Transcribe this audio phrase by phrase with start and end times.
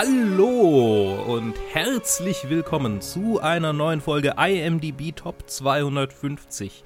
[0.00, 6.84] Hallo und herzlich willkommen zu einer neuen Folge IMDb Top 250.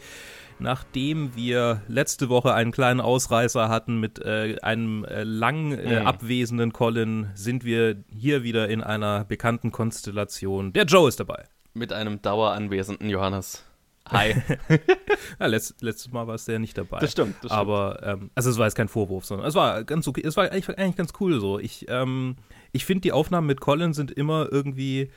[0.58, 6.06] Nachdem wir letzte Woche einen kleinen Ausreißer hatten mit äh, einem äh, lang äh, Mhm.
[6.06, 10.72] abwesenden Colin, sind wir hier wieder in einer bekannten Konstellation.
[10.72, 11.44] Der Joe ist dabei.
[11.74, 13.62] Mit einem daueranwesenden Johannes.
[14.08, 14.36] Hi.
[15.38, 16.98] Ja, letzt, letztes Mal war es der nicht dabei.
[16.98, 17.52] Das stimmt, das stimmt.
[17.52, 20.22] Aber, ähm, also es war jetzt kein Vorwurf, sondern es war ganz okay.
[20.24, 21.58] Es war eigentlich, eigentlich ganz cool so.
[21.58, 22.36] Ich, ähm,
[22.72, 25.10] ich finde, die Aufnahmen mit Colin sind immer irgendwie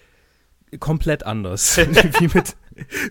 [0.79, 1.77] komplett anders.
[2.19, 2.55] wie, mit,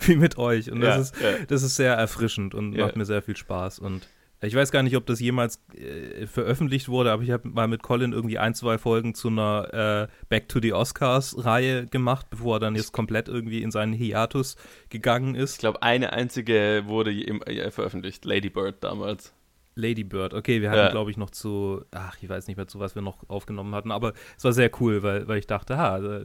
[0.06, 0.70] wie mit euch.
[0.70, 1.44] Und das, Ja, ist, ja.
[1.46, 2.86] das ist sehr erfrischend und Ja.
[2.86, 3.78] macht mir sehr viel Spaß.
[3.78, 4.08] Und
[4.42, 7.82] ich weiß gar nicht, ob das jemals äh, veröffentlicht wurde, aber ich habe mal mit
[7.82, 12.60] Colin irgendwie ein, zwei Folgen zu einer äh, Back to the Oscars-Reihe gemacht, bevor er
[12.60, 14.56] dann jetzt komplett irgendwie in seinen Hiatus
[14.90, 15.52] gegangen ist.
[15.52, 18.26] Ich glaube, eine einzige wurde äh, veröffentlicht.
[18.26, 19.32] Lady Bird damals.
[19.77, 20.91] Lady Bird, okay, wir hatten, Ja.
[20.91, 23.91] glaube ich, noch zu, ach, ich weiß nicht mehr, zu was wir noch aufgenommen hatten,
[23.91, 26.20] aber es war sehr cool, weil, weil ich dachte, ha, da,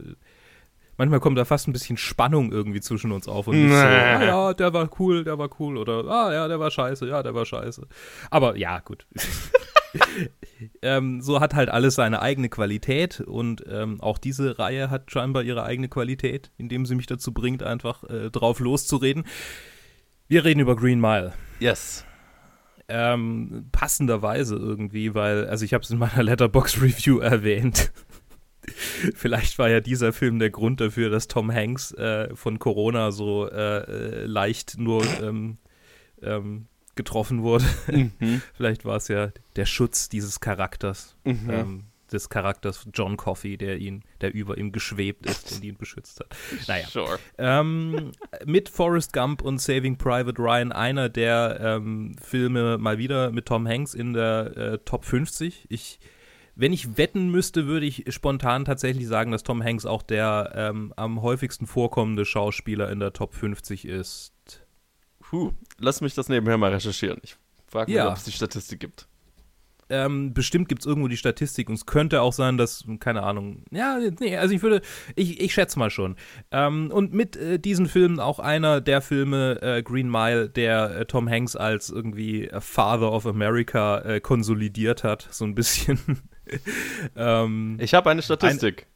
[0.96, 3.80] manchmal kommt da fast ein bisschen Spannung irgendwie zwischen uns auf und nicht so, Nee.
[3.82, 7.22] ah, ja, der war cool, der war cool oder, ah, ja, der war scheiße, ja,
[7.22, 7.86] der war scheiße.
[8.30, 9.06] Aber ja, gut.
[10.82, 15.42] ähm, so hat halt alles seine eigene Qualität und ähm, auch diese Reihe hat scheinbar
[15.42, 19.24] ihre eigene Qualität, indem sie mich dazu bringt, einfach äh, drauf loszureden.
[20.28, 22.04] Wir reden über Green Mile Yes.
[22.90, 27.92] Ähm, passenderweise irgendwie, weil, also ich habe es in meiner Letterbox Review erwähnt.
[29.14, 33.48] Vielleicht war ja dieser Film der Grund dafür, dass Tom Hanks äh, von Corona so
[33.48, 35.58] äh, äh, leicht nur ähm,
[36.22, 37.64] ähm, getroffen wurde.
[37.90, 38.42] Mhm.
[38.54, 41.50] Vielleicht war es ja der Schutz dieses Charakters, Mhm.
[41.50, 46.20] ähm, des Charakters John Coffey, der ihn, der über ihm geschwebt ist und ihn beschützt
[46.20, 46.28] hat.
[46.68, 46.86] Naja.
[46.88, 47.18] Sure.
[47.38, 48.12] Ähm,
[48.44, 53.66] mit Forrest Gump und Saving Private Ryan einer der ähm, Filme mal wieder mit Tom
[53.66, 55.66] Hanks in der äh, Top 50.
[55.68, 55.98] Ich,
[56.54, 60.92] wenn ich wetten müsste, würde ich spontan tatsächlich sagen, dass Tom Hanks auch der ähm,
[60.96, 64.32] am häufigsten vorkommende Schauspieler in der Top 50 ist.
[65.20, 65.52] Puh.
[65.78, 67.18] Lass mich das nebenher mal recherchieren.
[67.22, 67.36] Ich
[67.68, 68.08] frage mich, Ja.
[68.10, 69.06] ob es die Statistik gibt.
[69.90, 73.64] Ähm, bestimmt gibt es irgendwo die Statistik und es könnte auch sein, dass, keine Ahnung,
[73.72, 74.82] ja, nee, also ich würde,
[75.16, 76.16] ich, ich schätze mal schon.
[76.52, 81.04] Ähm, und mit äh, diesen Filmen auch einer der Filme, äh, Green Mile, der äh,
[81.06, 85.98] Tom Hanks als irgendwie Father of America äh, konsolidiert hat, so ein bisschen.
[87.16, 88.86] ähm, Ich habe eine Statistik.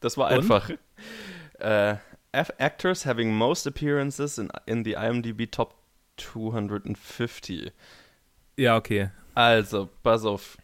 [0.00, 0.70] das war einfach.
[1.58, 1.96] Äh,
[2.32, 5.74] actors having most appearances in, in the IMDb Top
[6.16, 7.72] 250.
[8.56, 9.10] ja, okay.
[9.38, 10.56] Also, pass auf.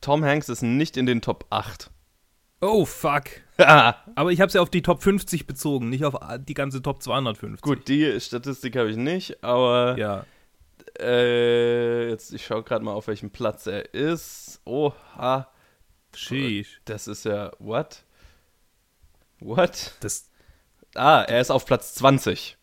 [0.00, 1.90] Tom Hanks ist nicht in den Top 8.
[2.62, 3.24] Oh, fuck.
[3.58, 7.02] Aber ich habe es ja auf die Top 50 bezogen, nicht auf die ganze Top
[7.02, 7.60] 250.
[7.60, 10.24] Gut, die Statistik habe ich nicht, aber Ja.
[10.98, 14.62] äh, jetzt ich schaue gerade mal auf welchem Platz er ist.
[14.64, 15.48] Oha,
[16.14, 16.80] Sheesh.
[16.86, 18.04] das ist ja what?
[19.40, 19.92] What?
[20.00, 20.30] Das,
[20.94, 22.56] Ah, er ist auf Platz 20.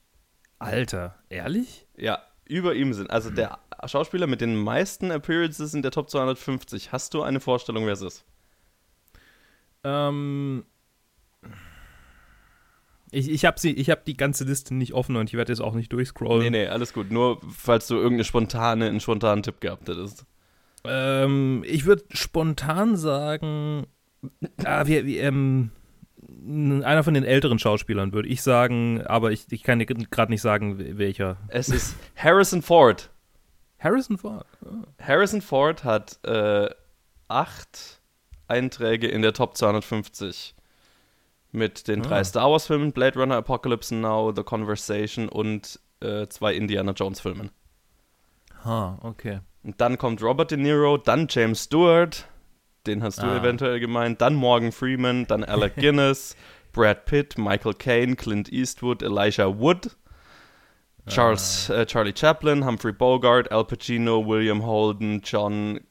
[0.57, 1.85] Alter, ehrlich?
[1.96, 6.91] Ja, über ihm sind also der Schauspieler mit den meisten Appearances in der Top 250.
[6.91, 8.25] Hast du eine Vorstellung, wer es ist?
[9.83, 10.65] Ähm,
[13.11, 15.91] ich ich habe hab die ganze Liste nicht offen und ich werde jetzt auch nicht
[15.91, 16.51] durchscrollen.
[16.51, 17.11] Nee, nee, alles gut.
[17.11, 20.25] Nur falls du irgendeine spontane, einen spontanen Tipp gehabt hättest.
[20.85, 23.85] Ähm, ich würde spontan sagen,
[24.63, 25.71] ah, wir, wir, ähm,
[26.83, 30.41] einer von den älteren Schauspielern würde ich sagen, aber ich, ich kann dir gerade nicht
[30.41, 31.38] sagen, wel- welcher.
[31.47, 33.09] Es ist Harrison Ford.
[33.79, 34.45] Harrison Ford.
[35.01, 36.69] Harrison Ford hat äh,
[37.27, 38.01] acht
[38.47, 40.55] Einträge in der Top 250
[41.51, 42.23] mit den drei Ah.
[42.23, 47.51] Star Wars Filmen, Blade Runner, Apocalypse Now, The Conversation und äh, zwei Indiana Jones Filmen.
[48.66, 49.39] Ha, okay.
[49.63, 52.27] Und dann kommt Robert De Niro, dann James Stewart,
[52.85, 53.38] den hast du Ah.
[53.38, 56.35] eventuell gemeint, dann Morgan Freeman, dann Alec Guinness,
[56.71, 59.96] Brad Pitt, Michael Caine, Clint Eastwood, Elijah Wood,
[61.08, 65.81] Charles, äh, Charlie Chaplin, Humphrey Bogart, Al Pacino, William Holden, John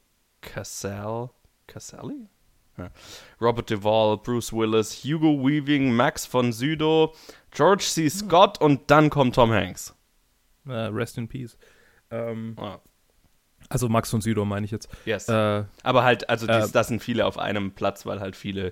[0.41, 1.29] Cassell,
[1.67, 2.27] Casselli?
[2.77, 2.89] Ja.
[3.39, 7.13] Robert Duvall, Bruce Willis, Hugo Weaving, Max von Sydow,
[7.51, 8.09] George C.
[8.09, 9.95] Scott und dann kommt Tom Hanks.
[10.67, 11.55] Äh, rest in peace.
[12.09, 12.79] Ähm, Ah,
[13.73, 14.87] also Max von Südow meine ich jetzt.
[15.05, 15.27] yes.
[15.27, 18.71] Äh, Aber halt, also Äh, das sind viele auf einem Platz, weil halt viele äh,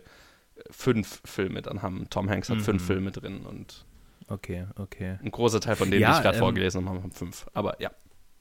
[0.69, 2.07] fünf Filme dann haben.
[2.09, 2.87] Tom Hanks hat fünf Mhm.
[2.87, 3.85] Filme drin und
[4.29, 5.17] okay, okay.
[5.23, 7.47] ein großer Teil von denen, Ja, die ich gerade ähm, vorgelesen habe, haben fünf.
[7.53, 7.91] Aber ja.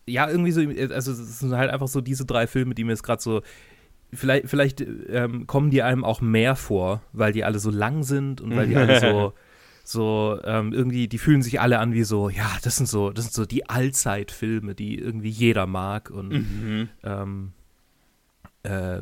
[0.06, 0.60] ja, irgendwie so,
[0.94, 3.42] also es sind halt einfach so diese drei Filme, die mir jetzt gerade so,
[4.12, 8.40] vielleicht, vielleicht ähm, kommen die einem auch mehr vor, weil die alle so lang sind
[8.40, 9.32] und weil die alle so,
[9.90, 13.24] so ähm, irgendwie, die fühlen sich alle an wie so, ja, das sind so, das
[13.26, 16.88] sind so die Allzeitfilme, die irgendwie jeder mag und Mhm.
[17.02, 17.52] ähm,
[18.62, 19.00] äh,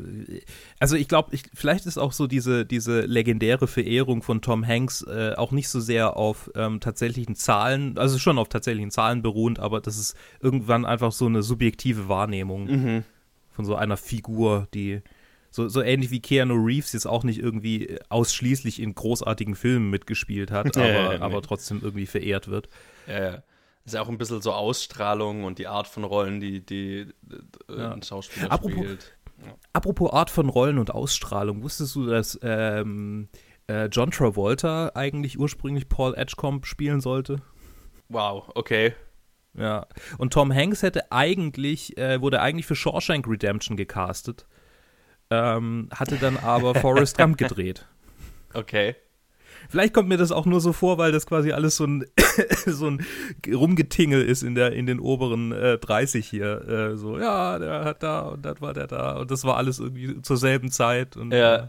[0.78, 5.02] also ich glaube, ich, vielleicht ist auch so diese, diese legendäre Verehrung von Tom Hanks
[5.02, 9.58] äh, auch nicht so sehr auf ähm, tatsächlichen Zahlen, also schon auf tatsächlichen Zahlen beruhend,
[9.58, 13.04] aber das ist irgendwann einfach so eine subjektive Wahrnehmung Mhm.
[13.50, 15.02] von so einer Figur, die
[15.50, 20.50] so, so ähnlich wie Keanu Reeves jetzt auch nicht irgendwie ausschließlich in großartigen Filmen mitgespielt
[20.50, 22.68] hat, aber, ja, aber trotzdem irgendwie verehrt wird.
[23.06, 23.42] Ja, ja.
[23.84, 27.06] ist ja auch ein bisschen so Ausstrahlung und die Art von Rollen, die, die
[27.68, 27.92] äh, Ja.
[27.92, 29.14] ein Schauspieler Apropos- spielt.
[29.72, 33.28] Apropos Art von Rollen und Ausstrahlung, wusstest du, dass ähm,
[33.68, 37.40] äh, John Travolta eigentlich ursprünglich Paul Edgecombe spielen sollte?
[38.08, 38.94] Wow, okay.
[39.54, 39.86] Ja.
[40.18, 44.46] Und Tom Hanks hätte eigentlich, äh, wurde eigentlich für Shawshank Redemption gecastet,
[45.30, 47.86] ähm, hatte dann aber Forrest Gump gedreht.
[48.54, 48.96] Okay.
[49.68, 52.06] Vielleicht kommt mir das auch nur so vor, weil das quasi alles so ein,
[52.66, 53.04] so ein
[53.46, 56.66] Rumgetingel ist in, der, in den oberen äh, 30 hier.
[56.66, 59.78] Äh, so, ja, der hat da und das war der da und das war alles
[59.78, 61.16] irgendwie zur selben Zeit.
[61.16, 61.54] Und, Ja.
[61.56, 61.68] äh,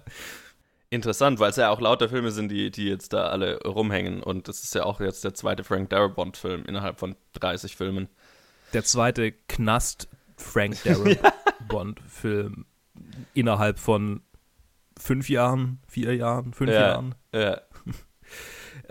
[0.91, 4.23] Interessant, weil es ja auch lauter Filme sind, die, die jetzt da alle rumhängen.
[4.23, 8.07] Und das ist ja auch jetzt der zweite Frank Darabont-Film innerhalb von 30 Filmen.
[8.73, 12.65] der zweite Knast-Frank Darabont-Film
[13.39, 14.21] innerhalb von
[14.99, 16.79] fünf Jahren, vier Jahren, fünf Ja.
[16.79, 17.15] Jahren.
[17.33, 17.61] Ja,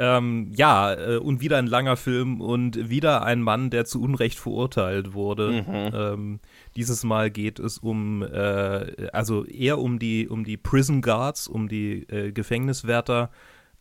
[0.01, 4.39] Ähm, ja, äh, und wieder ein langer Film und wieder ein Mann, der zu Unrecht
[4.39, 5.65] verurteilt wurde.
[5.67, 5.91] Mhm.
[5.93, 6.41] Ähm,
[6.77, 11.69] dieses Mal geht es um, äh, also eher um die, um die Prison Guards, um
[11.69, 13.31] die äh, Gefängniswärter,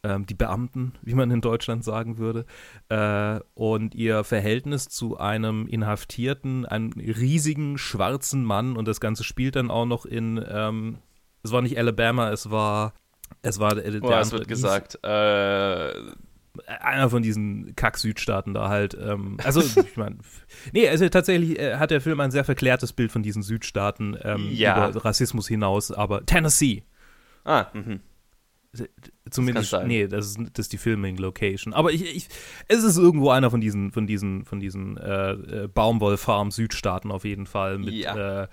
[0.04, 2.46] ähm, die Beamten, wie man in Deutschland sagen würde,
[2.90, 9.56] äh, und ihr Verhältnis zu einem Inhaftierten, einem riesigen schwarzen Mann und das Ganze spielt
[9.56, 10.98] dann auch noch in, ähm,
[11.44, 12.94] es war nicht Alabama, es war,
[13.42, 15.00] es war äh, der oh, es wird gesagt.
[15.04, 15.94] Äh,
[16.66, 18.98] einer von diesen Kack-Südstaaten da halt.
[19.00, 20.18] Ähm, also, ich meine,
[20.74, 24.48] nee, also tatsächlich äh, hat der Film ein sehr verklärtes Bild von diesen Südstaaten ähm,
[24.52, 24.90] Ja.
[24.90, 26.84] über Rassismus hinaus, aber Tennessee.
[27.46, 28.00] ah, mhm.
[29.30, 29.88] Zumindest, sein.
[29.88, 31.74] nee, das ist, das ist die Filming-Location.
[31.74, 32.28] Aber ich, ich,
[32.68, 37.46] es ist irgendwo einer von diesen, von diesen, von diesen äh, äh, Baumwollfarm-Südstaaten auf jeden
[37.46, 37.78] Fall.
[37.78, 38.44] Mit, Ja.
[38.44, 38.48] äh,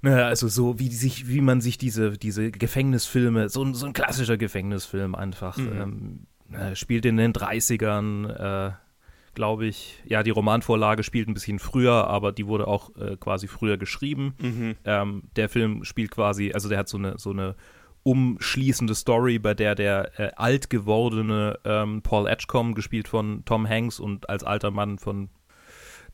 [0.00, 3.92] naja, also so, wie sich, wie man sich diese, diese Gefängnisfilme, so, ein- so ein
[3.92, 5.80] klassischer Gefängnisfilm einfach, Mhm.
[5.80, 8.26] ähm, äh, spielt in den 30ern,
[8.68, 8.72] äh,
[9.34, 10.00] glaube ich.
[10.06, 14.34] Ja, die Romanvorlage spielt ein bisschen früher, aber die wurde auch äh, quasi früher geschrieben.
[14.40, 14.74] Mhm.
[14.84, 17.54] Ähm, der Film spielt quasi, also der hat so eine, so eine
[18.08, 24.00] umschließende Story, bei der der äh, alt gewordene ähm, Paul Edgecombe, gespielt von Tom Hanks
[24.00, 25.28] und als alter Mann von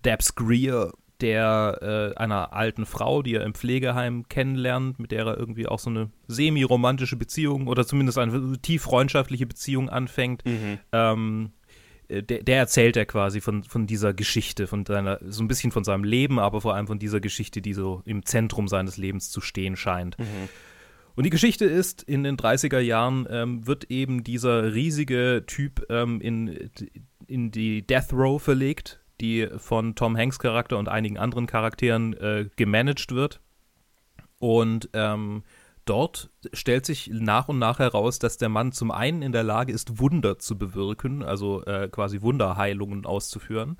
[0.05, 5.39] Debs Greer, der äh, einer alten Frau, die er im Pflegeheim kennenlernt, mit der er
[5.39, 10.79] irgendwie auch so eine semi-romantische Beziehung oder zumindest eine tief freundschaftliche Beziehung anfängt, Mhm.
[10.93, 11.53] ähm,
[12.09, 15.71] äh, der, der erzählt er quasi von, von dieser Geschichte, von seiner, so ein bisschen
[15.71, 19.31] von seinem Leben, aber vor allem von dieser Geschichte, die so im Zentrum seines Lebens
[19.31, 20.19] zu stehen scheint.
[20.19, 20.49] Mhm.
[21.17, 26.21] Und die Geschichte ist, in den 30er Jahren ähm, wird eben dieser riesige Typ ähm,
[26.21, 26.71] in,
[27.27, 32.49] in die Death Row verlegt, die von Tom Hanks Charakter und einigen anderen Charakteren äh,
[32.57, 33.41] gemanagt wird.
[34.41, 35.45] Und ähm,
[35.85, 39.73] dort stellt sich nach und nach heraus, dass der Mann zum einen in der Lage
[39.73, 43.79] ist, Wunder zu bewirken, also äh, quasi Wunderheilungen auszuführen,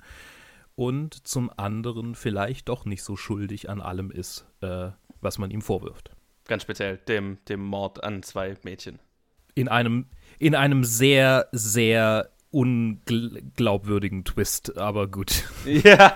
[0.75, 4.89] und zum anderen vielleicht doch nicht so schuldig an allem ist, äh,
[5.21, 6.14] was man ihm vorwirft.
[6.47, 8.99] Ganz speziell dem, dem Mord an zwei Mädchen.
[9.55, 10.05] in einem,
[10.39, 16.15] in einem sehr, sehr unglaubwürdigen Twist, aber gut, Ja.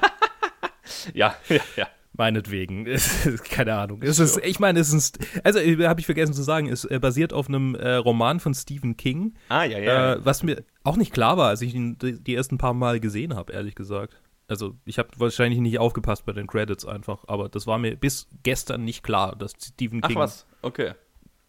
[1.14, 1.88] ja, ja, ja.
[2.14, 2.86] meinetwegen.
[3.50, 4.02] Keine Ahnung.
[4.04, 7.34] Es ist, ich meine, es ist, also habe ich vergessen zu sagen, es äh, basiert
[7.34, 10.14] auf einem äh, Roman von Stephen King, Ah, ja, ja.
[10.14, 13.00] äh, was mir auch nicht klar war, als ich ihn die, die ersten paar Mal
[13.00, 14.22] gesehen habe, ehrlich gesagt.
[14.50, 18.28] Also ich habe wahrscheinlich nicht aufgepasst bei den Credits einfach, aber das war mir bis
[18.42, 20.28] gestern nicht klar, dass Stephen King
[20.64, 20.94] okay.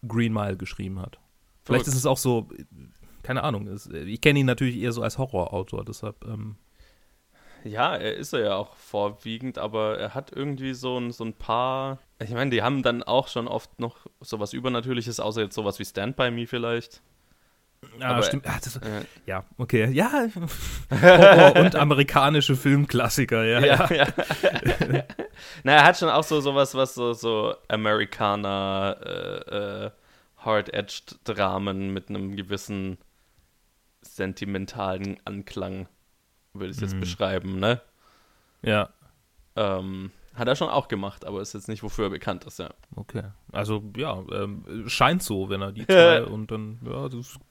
[0.07, 1.19] Green Mile geschrieben hat.
[1.63, 1.87] Vielleicht Verrückt.
[1.87, 2.47] ist es auch so,
[3.23, 3.67] keine Ahnung,
[4.05, 6.57] ich kenne ihn natürlich eher so als Horrorautor, deshalb, ähm,
[7.63, 11.33] Ja, er ist er ja auch vorwiegend, aber er hat irgendwie so ein, so ein
[11.33, 11.99] paar.
[12.21, 15.85] Ich meine, die haben dann auch schon oft noch sowas Übernatürliches, außer jetzt sowas wie
[15.85, 17.01] Stand By Me vielleicht.
[17.99, 20.27] Ja, Aber- stimmt, ah, das, Äh, ja, okay, ja,
[21.01, 23.87] Horror und amerikanische Filmklassiker, ja, ja.
[23.89, 24.07] ja,
[24.93, 25.03] ja.
[25.63, 29.91] Na, er hat schon auch so sowas, was so, so Amerikaner, äh, äh,
[30.37, 32.97] Hard-Edged Dramen mit einem gewissen
[34.01, 35.87] sentimentalen Anklang,
[36.53, 36.99] würde ich jetzt Mhm.
[37.01, 37.81] beschreiben, ne?
[38.61, 38.89] ja,
[39.55, 42.69] Ähm, hat er schon auch gemacht, aber ist jetzt nicht, wofür er bekannt ist, ja.
[42.95, 47.37] okay, also, ja, ähm, scheint so, wenn er die zwei und dann, ja, das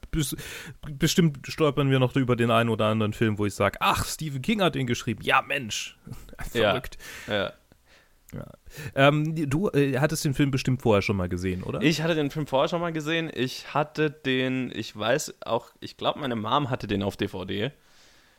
[0.99, 4.41] bestimmt stolpern wir noch über den einen oder anderen Film, wo ich sage, ach, Stephen
[4.41, 5.97] King hat den geschrieben, ja, Mensch,
[6.53, 6.69] Ja.
[6.71, 6.97] verrückt.
[7.27, 7.53] ja.
[8.33, 8.45] Ja.
[8.95, 11.81] Ähm, du äh, hattest den Film bestimmt vorher schon mal gesehen, oder?
[11.81, 13.29] Ich hatte den Film vorher schon mal gesehen.
[13.33, 17.73] Ich hatte den, ich weiß auch, ich glaube, meine Mom hatte den auf DVD.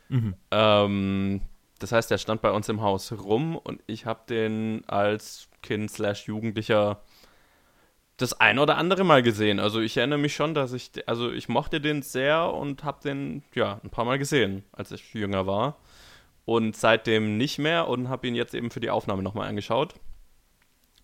[0.09, 0.33] Mhm.
[0.49, 1.41] Ähm,
[1.77, 5.91] das heißt, der stand bei uns im Haus rum und ich habe den als Kind
[5.91, 7.03] slash Jugendlicher
[8.17, 9.59] das ein oder andere Mal gesehen.
[9.59, 13.43] Also ich erinnere mich schon, dass ich, also ich mochte den sehr und habe den,
[13.55, 15.77] ja, ein paar Mal gesehen, als ich jünger war.
[16.45, 19.95] Und seitdem nicht mehr und habe ihn jetzt eben für die Aufnahme nochmal angeschaut.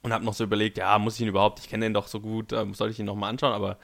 [0.02, 2.22] Und habe noch so überlegt, ja, muss ich ihn überhaupt, ich kenne den doch so
[2.22, 3.78] gut, äh, soll ich ihn nochmal anschauen, aber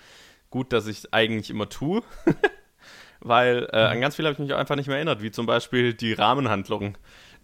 [0.49, 2.03] gut, dass ich es eigentlich immer tue.
[3.19, 5.45] Weil äh, an ganz viel habe ich mich auch einfach nicht mehr erinnert, wie zum
[5.45, 6.97] Beispiel die Rahmenhandlung,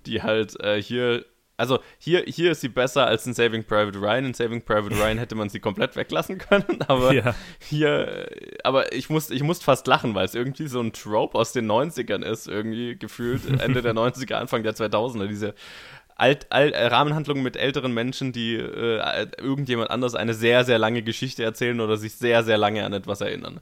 [0.05, 1.25] die halt äh, hier
[1.61, 4.25] also hier, hier ist sie besser als in Saving Private Ryan.
[4.25, 7.35] In Saving Private Ryan hätte man sie komplett weglassen können, aber ja.
[7.59, 8.27] hier,
[8.63, 11.71] aber ich muss, ich muss fast lachen, weil es irgendwie so ein Trope aus den
[11.71, 15.53] 90ern ist, irgendwie gefühlt Ende der 90er, Anfang der 2000er, diese
[16.15, 21.01] Alt, Alt, äh, Rahmenhandlungen mit älteren Menschen, die äh, irgendjemand anders eine sehr, sehr lange
[21.03, 23.59] Geschichte erzählen oder sich sehr, sehr lange an etwas erinnern.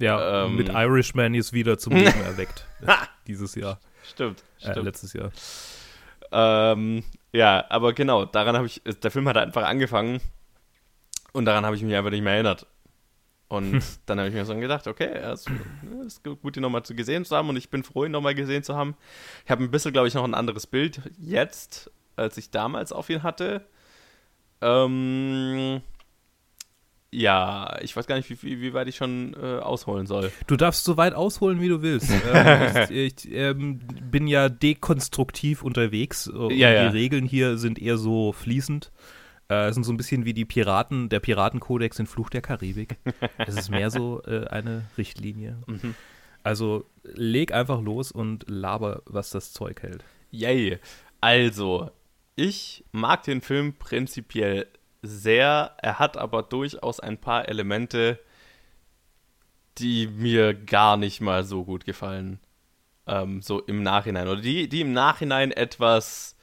[0.00, 2.66] Ja, ähm, mit Irishman ist wieder zum Leben erweckt.
[3.26, 3.80] dieses Jahr.
[4.06, 4.84] Stimmt, äh, stimmt.
[4.84, 5.32] letztes Jahr.
[6.30, 10.20] Ähm, ja, aber genau, daran habe ich, der Film hat einfach angefangen
[11.32, 12.66] und daran habe ich mich einfach nicht mehr erinnert.
[13.48, 13.82] Und hm.
[14.06, 15.46] dann habe ich mir so gedacht, okay, es
[16.06, 18.62] ist gut, ihn nochmal zu gesehen zu haben und ich bin froh, ihn nochmal gesehen
[18.62, 18.94] zu haben.
[19.44, 23.08] Ich habe ein bisschen, glaube ich, noch ein anderes Bild jetzt, als ich damals auf
[23.10, 23.66] ihn hatte.
[24.60, 25.80] Ähm,
[27.10, 30.30] ja, ich weiß gar nicht, wie, wie, wie weit ich schon äh, ausholen soll.
[30.46, 32.10] Du darfst so weit ausholen, wie du willst.
[32.34, 36.28] ähm, ich, ich ähm, bin ja dekonstruktiv unterwegs.
[36.28, 36.88] Und ja, ja.
[36.88, 38.92] Die Regeln hier sind eher so fließend.
[39.48, 42.96] Äh, sind so ein bisschen wie die Piraten, der Piratenkodex in Fluch der Karibik.
[43.38, 45.56] es ist mehr so äh, eine Richtlinie.
[45.66, 45.94] Mhm.
[46.42, 50.04] Also leg einfach los und laber, was das Zeug hält.
[50.30, 50.78] Yay.
[51.22, 51.90] Also,
[52.36, 54.66] ich mag den Film prinzipiell
[55.02, 55.76] sehr.
[55.78, 58.18] Er hat aber durchaus ein paar Elemente,
[59.78, 62.40] die mir gar nicht mal so gut gefallen.
[63.06, 64.28] Ähm, so im Nachhinein.
[64.28, 66.36] Oder die, die im Nachhinein etwas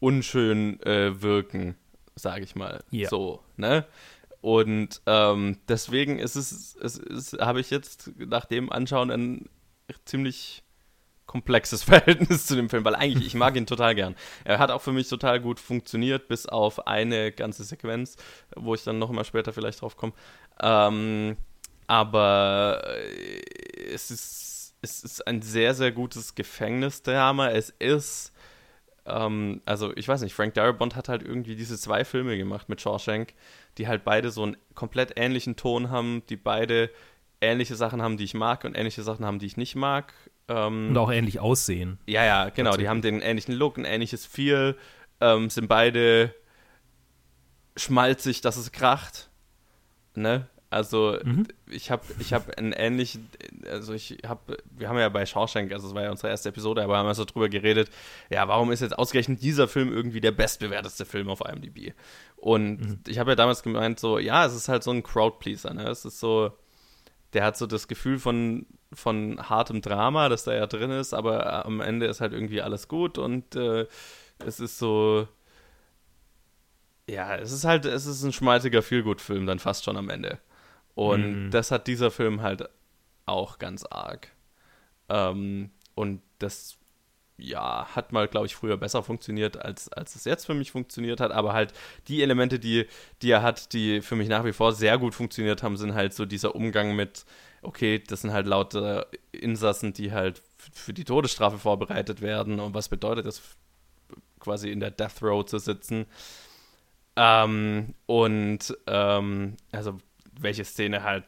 [0.00, 1.76] unschön äh, wirken,
[2.14, 2.84] sage ich mal.
[2.90, 3.08] Ja.
[3.08, 3.84] So, ne?
[4.40, 9.48] Und ähm, deswegen ist es, es ist, habe ich jetzt nach dem Anschauen ein
[10.04, 10.62] ziemlich
[11.28, 14.16] komplexes Verhältnis zu dem Film, weil eigentlich, ich mag ihn total gern.
[14.42, 18.16] Er hat auch für mich total gut funktioniert, bis auf eine ganze Sequenz,
[18.56, 20.14] wo ich dann noch mal später vielleicht drauf komme.
[20.60, 21.36] Ähm,
[21.86, 27.50] aber äh, es ist, es ist ein sehr, sehr gutes Gefängnisdrama.
[27.50, 28.32] Es ist,
[29.06, 32.80] ähm, also ich weiß nicht, Frank Darabont hat halt irgendwie diese zwei Filme gemacht mit
[32.80, 33.34] Shawshank,
[33.76, 36.90] die halt beide so einen komplett ähnlichen Ton haben, die beide
[37.40, 40.12] ähnliche Sachen haben, die ich mag und ähnliche Sachen haben, die ich nicht mag.
[40.48, 41.98] Ähm, und auch ähnlich aussehen.
[42.06, 42.76] Ja, ja, genau.
[42.76, 44.76] Die haben den ähnlichen Look, ein ähnliches Feel,
[45.20, 46.34] ähm, sind beide
[47.76, 49.30] schmalzig, dass es kracht.
[50.14, 50.48] Ne?
[50.70, 51.46] Also mhm.
[51.70, 53.30] ich habe ich hab einen ähnlichen,
[53.70, 56.82] also ich habe, wir haben ja bei Shawshank, also das war ja unsere erste Episode,
[56.82, 57.90] aber haben wir so drüber geredet,
[58.28, 61.94] ja, warum ist jetzt ausgerechnet dieser Film irgendwie der bestbewerteste Film auf IMDb?
[62.36, 63.00] Und mhm.
[63.06, 65.88] ich habe ja damals gemeint, so, ja, es ist halt so ein Crowdpleaser, ne?
[65.88, 66.52] Es ist so,
[67.32, 71.66] der hat so das Gefühl von, von hartem Drama, das da ja drin ist, aber
[71.66, 73.86] am Ende ist halt irgendwie alles gut und äh,
[74.38, 75.28] es ist so.
[77.08, 80.38] Ja, es ist halt, es ist ein schmalziger Feelgood-Film dann fast schon am Ende.
[80.94, 81.50] Und mhm.
[81.50, 82.68] das hat dieser Film halt
[83.24, 84.28] auch ganz arg.
[85.08, 86.77] Ähm, und das
[87.38, 91.20] ja, hat mal, glaube ich, früher besser funktioniert, als, als es jetzt für mich funktioniert
[91.20, 91.30] hat.
[91.30, 91.72] Aber halt
[92.08, 92.86] die Elemente, die,
[93.22, 96.12] die er hat, die für mich nach wie vor sehr gut funktioniert haben, sind halt
[96.14, 97.24] so dieser Umgang mit,
[97.62, 100.42] okay, das sind halt lauter Insassen, die halt
[100.72, 102.58] für die Todesstrafe vorbereitet werden.
[102.58, 103.40] Und was bedeutet das,
[104.40, 106.06] quasi in der Death Row zu sitzen?
[107.14, 109.98] Ähm, und ähm, also
[110.40, 111.24] welche Szene halt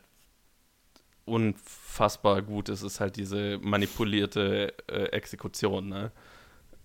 [1.30, 6.12] unfassbar gut ist, ist halt diese manipulierte äh, Exekution, ne?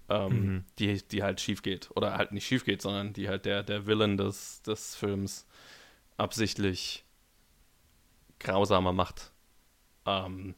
[0.08, 0.66] Ähm, mhm.
[0.78, 1.90] die, die halt schief geht.
[1.96, 5.48] Oder halt nicht schief geht, sondern die halt der, der Villain des, des Films
[6.18, 7.04] absichtlich
[8.40, 9.32] grausamer macht.
[10.06, 10.54] Ähm,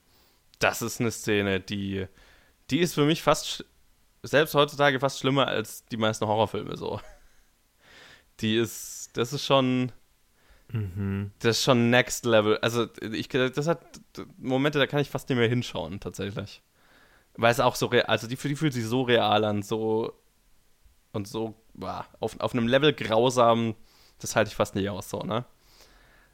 [0.60, 2.08] das ist eine Szene, die,
[2.70, 3.64] die ist für mich fast,
[4.24, 7.00] selbst heutzutage fast schlimmer als die meisten Horrorfilme so.
[8.40, 9.92] Die ist, das ist schon,
[10.72, 11.32] Mhm.
[11.40, 12.58] Das ist schon Next Level.
[12.58, 13.82] Also, ich, das hat
[14.38, 16.62] Momente, da kann ich fast nicht mehr hinschauen, tatsächlich.
[17.36, 20.14] Weil es auch so real, also die, die fühlt sich so real an, so
[21.14, 23.76] und so, boah, auf, auf einem Level grausam,
[24.20, 25.46] das halte ich fast nicht aus, so, ne?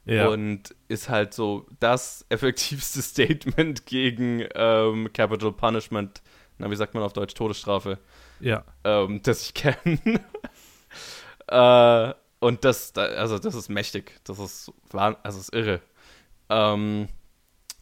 [0.06, 0.28] Ja.
[0.28, 6.22] Und ist halt so das effektivste Statement gegen ähm, Capital Punishment,
[6.58, 7.98] na, wie sagt man auf Deutsch, Todesstrafe,
[8.40, 8.64] ja.
[8.84, 9.76] ähm, das ich kenne.
[11.48, 12.14] äh,
[12.44, 14.20] und das, also das ist mächtig.
[14.24, 15.80] Das ist, also das ist irre.
[16.50, 17.08] Ähm,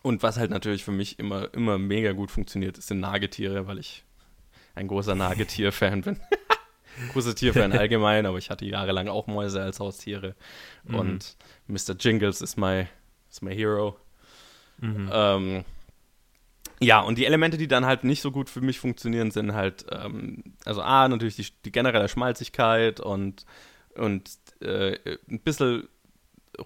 [0.02, 4.04] und was halt natürlich für mich immer, immer mega gut funktioniert, sind Nagetiere, weil ich
[4.76, 6.21] ein großer Nagetier-Fan bin.
[7.12, 10.37] großer Tierfan allgemein, aber ich hatte jahrelang auch Mäuse als Haustiere.
[10.85, 10.95] Mhm.
[10.95, 11.97] Und Mr.
[11.99, 12.87] Jingles ist my,
[13.28, 13.99] ist my hero.
[14.78, 15.11] Mhm.
[15.12, 15.64] Ähm,
[16.78, 19.87] ja, und die Elemente, die dann halt nicht so gut für mich funktionieren, sind halt,
[19.90, 23.45] ähm, also A, natürlich die, die generelle Schmalzigkeit und,
[23.97, 24.31] und
[24.62, 25.88] äh, ein bisschen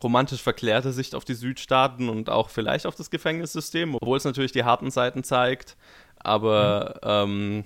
[0.03, 4.53] romantisch verklärte Sicht auf die Südstaaten und auch vielleicht auf das Gefängnissystem, obwohl es natürlich
[4.53, 5.77] die harten Seiten zeigt.
[6.19, 7.31] Aber mhm.
[7.33, 7.65] ähm,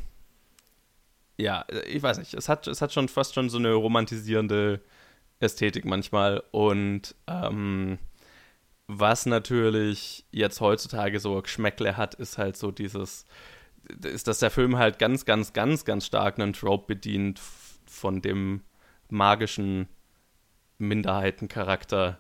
[1.39, 4.81] ja, ich weiß nicht, es hat, es hat schon fast schon so eine romantisierende
[5.39, 6.43] Ästhetik manchmal.
[6.51, 7.99] Und ähm,
[8.87, 13.25] was natürlich jetzt heutzutage so Geschmäckle hat, ist halt so dieses,
[14.05, 17.41] ist, dass der Film halt ganz, ganz, ganz, ganz stark einen Trope bedient
[17.87, 18.63] von dem
[19.09, 19.89] magischen
[20.81, 22.19] Minderheitencharakter,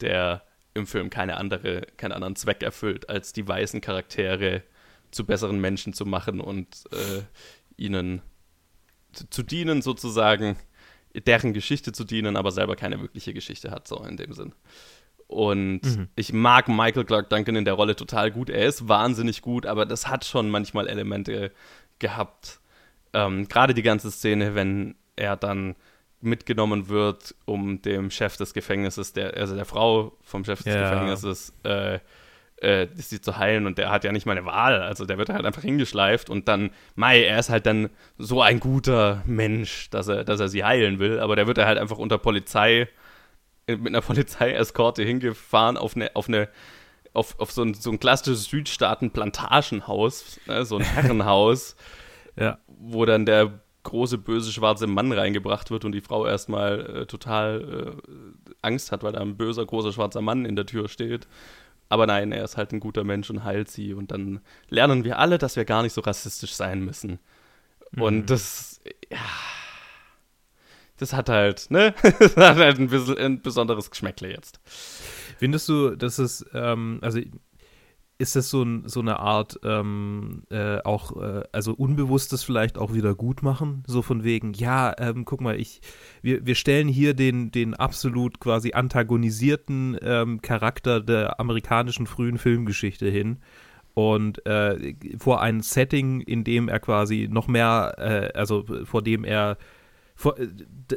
[0.00, 0.42] der
[0.74, 4.62] im Film keine andere, keinen anderen Zweck erfüllt, als die weißen Charaktere
[5.10, 7.22] zu besseren Menschen zu machen und äh,
[7.76, 8.22] ihnen
[9.12, 10.56] zu, zu, dienen, sozusagen,
[11.14, 14.52] deren Geschichte zu dienen, aber selber keine wirkliche Geschichte hat, so in dem Sinn.
[15.26, 16.08] Und mhm.
[16.16, 18.48] ich mag Michael Clark Duncan in der Rolle total gut.
[18.48, 21.52] Er ist wahnsinnig gut, aber das hat schon manchmal Elemente
[21.98, 22.60] gehabt.
[23.12, 25.76] Ähm, Gerade die ganze Szene, wenn er dann
[26.20, 30.90] mitgenommen wird, um dem Chef des Gefängnisses, der, also der Frau vom Chef des ja.
[30.90, 32.00] Gefängnisses, äh,
[32.60, 34.82] äh, sie zu heilen und der hat ja nicht mal eine Wahl.
[34.82, 38.58] Also der wird halt einfach hingeschleift und dann, Mai, er ist halt dann so ein
[38.58, 41.98] guter Mensch, dass er, dass er sie heilen will, aber der wird er halt einfach
[41.98, 42.88] unter Polizei,
[43.66, 46.48] äh, mit einer Polizeieskorte hingefahren auf eine, auf eine,
[47.12, 51.76] auf, auf so ein, so ein klassisches Südstaaten-Plantagenhaus, ne, so ein Herrenhaus,
[52.36, 52.58] ja.
[52.66, 57.96] wo dann der große böse schwarze Mann reingebracht wird und die Frau erstmal äh, total
[57.98, 58.12] äh,
[58.62, 61.26] Angst hat, weil da ein böser großer schwarzer Mann in der Tür steht.
[61.88, 63.94] Aber nein, er ist halt ein guter Mensch und heilt sie.
[63.94, 67.18] Und dann lernen wir alle, dass wir gar nicht so rassistisch sein müssen.
[67.92, 68.02] Mhm.
[68.02, 69.18] Und das, ja,
[70.98, 71.94] das hat halt, ne?
[72.02, 74.60] das hat halt ein, bisschen, ein besonderes Geschmäckle jetzt.
[75.38, 77.20] Findest du, dass es, ähm, also
[78.18, 82.92] ist das so, ein, so eine Art ähm, äh, auch, äh, also unbewusstes vielleicht auch
[82.92, 83.84] wieder gut machen?
[83.86, 85.80] So von wegen, ja, ähm, guck mal, ich,
[86.20, 93.08] wir, wir stellen hier den, den absolut quasi antagonisierten ähm, Charakter der amerikanischen frühen Filmgeschichte
[93.08, 93.38] hin
[93.94, 99.22] und äh, vor ein Setting, in dem er quasi noch mehr, äh, also vor dem
[99.22, 99.58] er
[100.24, 100.46] äh,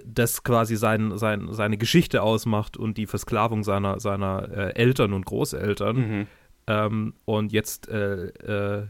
[0.08, 5.28] das quasi sein, sein, seine Geschichte ausmacht und die Versklavung seiner, seiner äh, Eltern und
[5.28, 5.96] Großeltern.
[5.96, 6.28] Mhm
[6.72, 8.88] ähm, und jetzt äh, äh,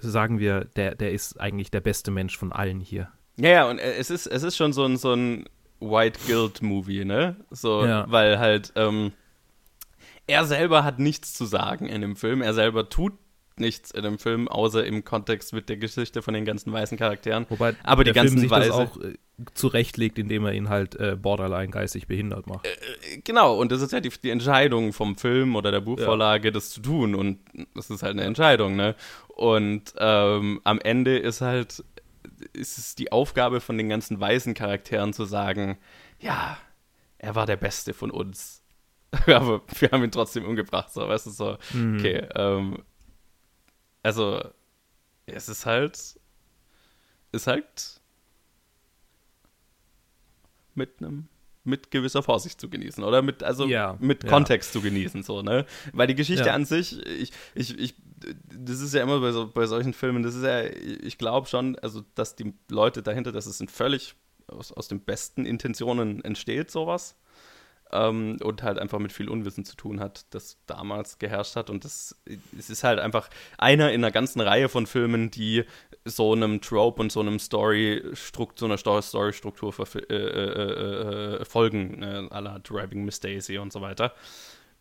[0.00, 3.08] sagen wir, der, der ist eigentlich der beste Mensch von allen hier.
[3.36, 5.44] Ja, ja, und äh, es ist, es ist schon so ein, so ein
[5.80, 7.36] White Guild-Movie, ne?
[7.50, 8.04] So, ja.
[8.10, 9.12] weil halt, ähm,
[10.26, 12.42] er selber hat nichts zu sagen in dem Film.
[12.42, 13.14] Er selber tut
[13.60, 17.46] nichts in dem Film, außer im Kontext mit der Geschichte von den ganzen weißen Charakteren.
[17.48, 19.14] Wobei aber die ganzen Film sich Weise, das auch äh,
[19.54, 22.66] zurechtlegt, indem er ihn halt äh, borderline geistig behindert macht.
[22.66, 26.48] Äh, äh, genau, und das ist ja die, die, Entscheidung vom Film oder der Buchvorlage,
[26.48, 26.52] ja.
[26.52, 27.14] das zu tun.
[27.14, 27.38] Und
[27.74, 28.94] das ist halt eine Entscheidung, ne?
[29.28, 31.84] Und ähm, am Ende ist halt,
[32.52, 35.78] ist es die Aufgabe von den ganzen weißen Charakteren zu sagen,
[36.18, 36.58] ja,
[37.18, 38.62] er war der Beste von uns.
[39.26, 41.98] aber wir haben ihn trotzdem umgebracht, so, weißt du, so, mhm.
[41.98, 42.78] okay, ähm,
[44.02, 44.42] also,
[45.26, 46.18] es ist halt,
[47.32, 48.00] ist halt
[50.74, 51.28] mit einem
[51.62, 54.30] mit gewisser Vorsicht zu genießen oder mit also ja, mit ja.
[54.30, 56.54] Kontext zu genießen so ne weil die Geschichte ja.
[56.54, 57.94] an sich ich, ich, ich
[58.44, 61.78] das ist ja immer bei, so, bei solchen Filmen das ist ja ich glaube schon
[61.80, 64.14] also dass die Leute dahinter dass es in völlig
[64.46, 67.16] aus, aus den besten Intentionen entsteht sowas
[67.92, 71.70] ähm, und halt einfach mit viel Unwissen zu tun hat, das damals geherrscht hat.
[71.70, 72.20] Und das
[72.56, 75.64] es ist halt einfach einer in einer ganzen Reihe von Filmen, die
[76.04, 82.28] so einem Trope und so einem Story so einer Story-Struktur äh, äh, äh, folgen, äh,
[82.30, 84.12] à la Driving Miss Daisy und so weiter.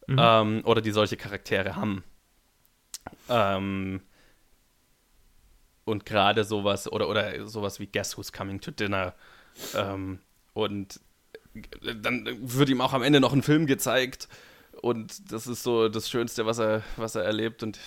[0.08, 0.18] Mhm.
[0.20, 2.04] Ähm, oder die solche Charaktere haben.
[3.28, 4.02] Ähm,
[5.86, 9.14] und gerade sowas, oder, oder sowas wie Guess Who's Coming to Dinner.
[9.76, 10.20] Ähm,
[10.54, 11.00] und
[12.02, 14.28] dann wird ihm auch am Ende noch ein Film gezeigt.
[14.82, 17.64] Und das ist so das Schönste, was er, was er erlebt.
[17.64, 17.80] Und,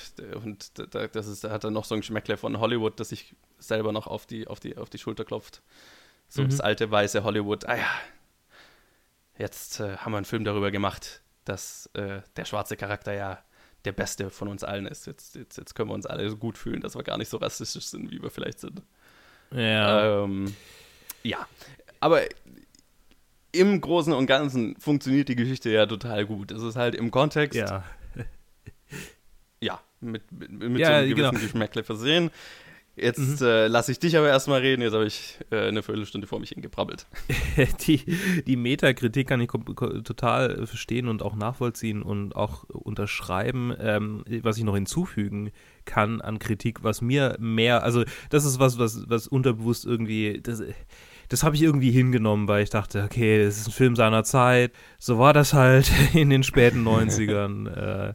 [0.43, 0.73] und
[1.15, 4.07] das ist, da hat er noch so ein Geschmäckle von Hollywood, das sich selber noch
[4.07, 5.63] auf die, auf die, auf die Schulter klopft.
[6.29, 6.51] So mhm.
[6.51, 7.67] das alte weiße Hollywood.
[7.67, 7.91] Ah ja,
[9.39, 13.43] jetzt äh, haben wir einen Film darüber gemacht, dass äh, der schwarze Charakter ja
[13.85, 15.07] der beste von uns allen ist.
[15.07, 17.39] Jetzt, jetzt, jetzt können wir uns alle so gut fühlen, dass wir gar nicht so
[17.39, 18.83] rassistisch sind, wie wir vielleicht sind.
[19.51, 20.25] Ja.
[20.25, 20.55] Ähm,
[21.23, 21.47] ja,
[22.01, 22.23] aber
[23.53, 26.51] im Großen und Ganzen funktioniert die Geschichte ja total gut.
[26.51, 27.59] Es ist halt im Kontext.
[27.59, 27.85] Ja.
[29.61, 31.31] Ja, mit, mit, mit Ja, so einem genau.
[31.31, 32.31] gewissen Geschmäckle versehen.
[32.97, 33.47] Jetzt Mhm.
[33.47, 34.83] äh, lasse ich dich aber erstmal reden.
[34.83, 37.07] Jetzt habe ich äh, eine Viertelstunde vor mich hingebrabbelt.
[37.87, 38.03] die,
[38.47, 43.73] die Metakritik kann ich total verstehen und auch nachvollziehen und auch unterschreiben.
[43.79, 45.53] Ähm, was ich noch hinzufügen
[45.87, 50.62] kann an Kritik, was mir mehr, also das ist was, was, was unterbewusst irgendwie, das,
[51.33, 54.73] das habe ich irgendwie hingenommen, weil ich dachte, okay, das ist ein Film seiner Zeit.
[54.99, 57.68] So war das halt in den späten 90ern.
[58.11, 58.14] äh,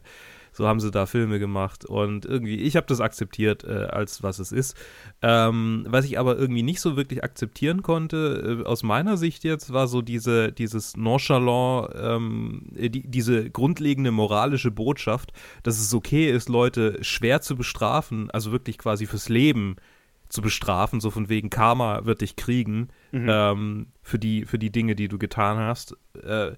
[0.52, 4.40] so haben sie da Filme gemacht und irgendwie, ich habe das akzeptiert, äh, als was
[4.40, 4.76] es ist.
[5.22, 9.72] Ähm, was ich aber irgendwie nicht so wirklich akzeptieren konnte, äh, aus meiner Sicht jetzt,
[9.72, 16.28] war so diese, dieses Nonchalant, ähm, äh, die, diese grundlegende moralische Botschaft, dass es okay
[16.28, 19.76] ist, Leute schwer zu bestrafen, also wirklich quasi fürs Leben
[20.28, 24.94] zu bestrafen, so von wegen Karma wird dich kriegen, ähm, für, die, für die Dinge,
[24.94, 25.96] die du getan hast.
[26.22, 26.52] Äh,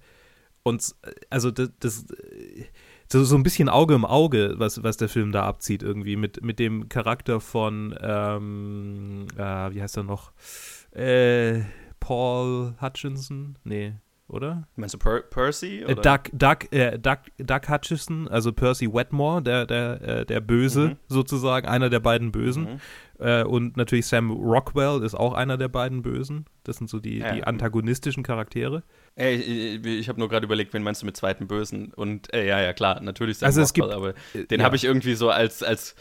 [0.62, 2.64] und äh, also das, das äh,
[3.10, 6.42] so, so ein bisschen Auge im Auge, was, was der Film da abzieht, irgendwie, mit,
[6.44, 10.32] mit dem Charakter von, ähm, äh, wie heißt er noch?
[10.92, 11.62] Äh,
[11.98, 13.56] Paul Hutchinson?
[13.64, 13.94] Nee,
[14.30, 14.66] oder?
[14.76, 15.80] Meinst du per Percy?
[15.86, 20.80] Äh, Doug, Doug, äh, Doug, Doug Hutchison, also Percy Wetmore, der, der, äh, der Böse
[20.90, 20.96] Mhm.
[21.08, 22.62] sozusagen, einer der beiden Bösen.
[22.64, 22.80] Mhm.
[23.24, 26.46] Äh, und natürlich Sam Rockwell ist auch einer der beiden Bösen.
[26.64, 27.32] Das sind so die, Ja.
[27.34, 28.82] die antagonistischen Charaktere.
[29.16, 31.92] Ey, ich, ich habe nur gerade überlegt, wen meinst du mit zweiten Bösen?
[31.94, 34.64] Und äh, ja, ja, klar, natürlich Sam Also es Rockwell, gibt- aber Äh, den ja.
[34.66, 35.94] habe ich irgendwie so als, als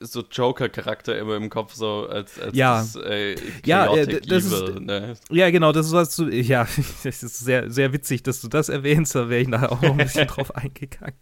[0.00, 2.78] so Joker-Charakter immer im Kopf, so als, als Ja.
[2.80, 5.14] das, äh, Ja, äh, das ist- evil, ne?
[5.30, 6.66] Ja, genau, das ist was du, ja,
[7.04, 9.90] das ist sehr, sehr witzig, dass du das erwähnst, da wäre ich nachher auch noch
[9.90, 11.14] ein bisschen drauf eingegangen.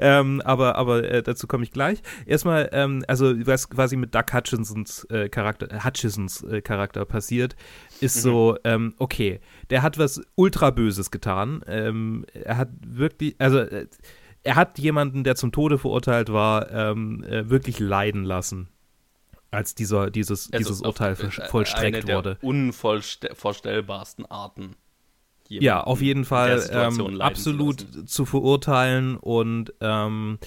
[0.00, 2.00] Ähm, aber aber äh, dazu komme ich gleich.
[2.26, 7.56] Erstmal, ähm, also was quasi mit Doug Hutchinsons äh, Charakter, Hutchisons äh, Charakter passiert,
[8.00, 11.62] ist so, ähm, okay, der hat was ultra Böses getan.
[11.66, 13.86] Ähm, er hat wirklich, also äh,
[14.46, 18.68] er hat jemanden, der zum Tode verurteilt war, ähm, äh, wirklich leiden lassen.
[19.50, 22.38] Als dieser, dieses, Also dieses Urteil äh, eine vollstreckt der wurde.
[22.42, 24.76] unvorstellbarsten Arten.
[25.48, 30.38] Ja, auf jeden der Fall ähm, absolut zu, verurteilen und ähm,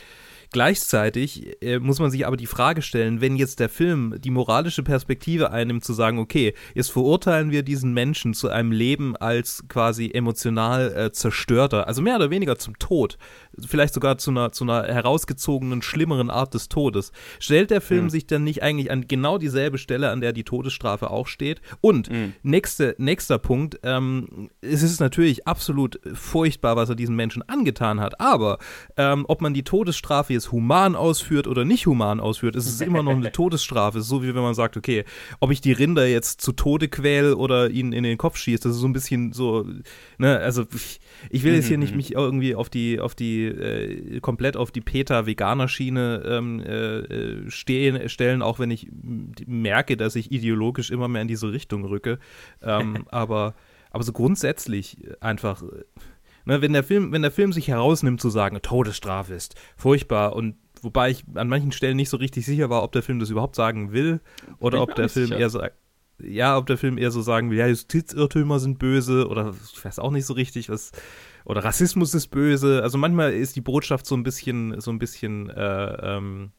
[0.51, 4.83] gleichzeitig äh, muss man sich aber die Frage stellen, wenn jetzt der Film die moralische
[4.83, 10.11] Perspektive einnimmt, zu sagen, okay, jetzt verurteilen wir diesen Menschen zu einem Leben als quasi
[10.13, 13.17] emotional äh, zerstörter, also mehr oder weniger zum Tod,
[13.59, 18.09] vielleicht sogar zu einer, zu einer herausgezogenen, schlimmeren Art des Todes, stellt der Film Mhm.
[18.09, 21.61] sich dann nicht eigentlich an genau dieselbe Stelle, an der die Todesstrafe auch steht?
[21.81, 22.33] Und Mhm.
[22.43, 28.19] nächste, nächster Punkt, ähm, es ist natürlich absolut furchtbar, was er diesen Menschen angetan hat,
[28.19, 28.57] aber
[28.97, 33.03] ähm, ob man die Todesstrafe jetzt human ausführt oder nicht human ausführt, ist es immer
[33.03, 34.01] noch eine Todesstrafe.
[34.01, 35.03] So wie wenn man sagt, okay,
[35.39, 38.75] ob ich die Rinder jetzt zu Tode quäle oder ihnen in den Kopf schieße, das
[38.75, 39.65] ist so ein bisschen so,
[40.17, 40.65] ne, also
[41.29, 44.81] ich, will jetzt hier nicht mich irgendwie auf die, auf die, äh, komplett auf die
[44.81, 48.87] Peter-Veganer-Schiene ähm, äh, äh, stehen, stellen, auch wenn ich
[49.45, 52.19] merke, dass ich ideologisch immer mehr in diese Richtung rücke.
[52.61, 53.55] Ähm, aber,
[53.91, 55.83] aber so grundsätzlich einfach, äh,
[56.49, 60.55] ne, wenn der Film, wenn der Film sich herausnimmt zu sagen, Todesstrafe ist furchtbar und
[60.81, 63.55] wobei ich an manchen Stellen nicht so richtig sicher war, ob der Film das überhaupt
[63.55, 64.19] sagen will
[64.59, 65.39] oder ob der Film sicher.
[65.39, 65.75] eher sagt,
[66.21, 69.99] ja, ob der Film eher so sagen will, ja, Justizirrtümer sind böse oder ich weiß
[69.99, 70.91] auch nicht so richtig, was
[71.45, 72.83] oder Rassismus ist böse.
[72.83, 76.51] Also manchmal ist die Botschaft so ein bisschen, so ein bisschen äh, ähm,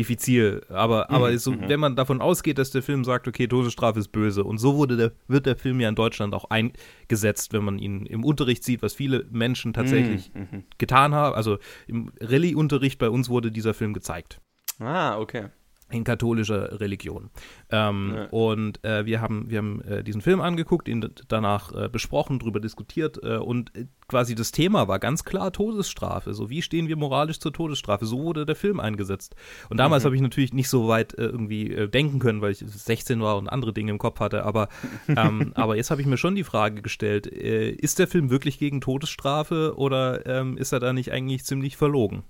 [0.00, 0.62] diffizil.
[0.68, 1.68] Aber, aber Mhm, so, mhm.
[1.68, 4.42] wenn man davon ausgeht, dass der Film sagt, okay, Todesstrafe ist böse.
[4.44, 8.06] Und so wurde der, wird der Film ja in Deutschland auch eingesetzt, wenn man ihn
[8.06, 10.64] im Unterricht sieht, was viele Menschen tatsächlich Mhm, mhm.
[10.78, 11.34] getan haben.
[11.34, 14.40] Also im Rallye-Unterricht bei uns wurde dieser Film gezeigt
[14.78, 15.48] Ah, okay.
[15.90, 17.30] In katholischer Religion.
[17.70, 18.24] Ähm, Ja.
[18.30, 22.60] Und äh, wir haben, wir haben äh, diesen Film angeguckt, ihn danach äh, besprochen, drüber
[22.60, 26.34] diskutiert äh, und äh, quasi das Thema war ganz klar Todesstrafe.
[26.34, 28.06] So, wie stehen wir moralisch zur Todesstrafe?
[28.06, 29.36] So wurde der Film eingesetzt.
[29.68, 30.06] Und damals Mhm.
[30.06, 33.48] habe ich natürlich nicht so weit äh, irgendwie denken können, weil ich 16 war und
[33.48, 34.44] andere Dinge im Kopf hatte.
[34.44, 34.68] Aber,
[35.08, 38.80] ähm, aber jetzt habe ich mir schon die Frage gestellt, ist der Film wirklich gegen
[38.80, 42.22] Todesstrafe oder ähm, ist er da nicht eigentlich ziemlich verlogen?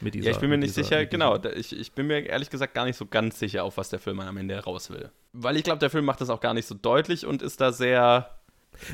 [0.00, 1.36] Mit dieser, ja, ich bin mir nicht dieser- sicher, genau.
[1.56, 4.20] Ich, ich bin mir ehrlich gesagt gar nicht so ganz sicher, auf was der Film
[4.20, 5.10] am Ende heraus will.
[5.32, 7.72] Weil ich glaube, der Film macht das auch gar nicht so deutlich und ist da
[7.72, 8.30] sehr.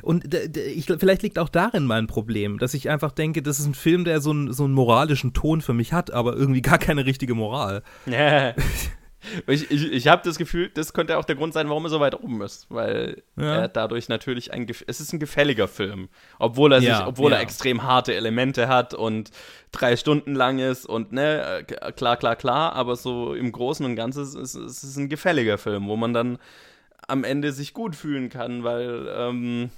[0.02, 3.66] Und d- ich, vielleicht liegt auch darin mein Problem, dass ich einfach denke, das ist
[3.66, 6.78] ein Film, der so, einen- so einen moralischen Ton für mich hat, aber irgendwie gar
[6.78, 7.82] keine richtige Moral.
[9.46, 12.00] ich ich, ich habe das Gefühl, das könnte auch der Grund sein, warum er so
[12.00, 12.66] weit oben ist.
[12.70, 13.54] Weil Ja.
[13.62, 14.66] er dadurch natürlich ein.
[14.87, 16.08] Es ist ein gefälliger Film.
[16.38, 17.42] Obwohl er sich, Ja, obwohl er ja.
[17.42, 19.30] extrem harte Elemente hat und
[19.72, 23.96] drei Stunden lang ist und ne, äh, klar, klar, klar, aber so im Großen und
[23.96, 26.38] Ganzen ist es ist es ein gefälliger Film, wo man dann
[27.08, 29.70] am Ende sich gut fühlen kann, weil ähm,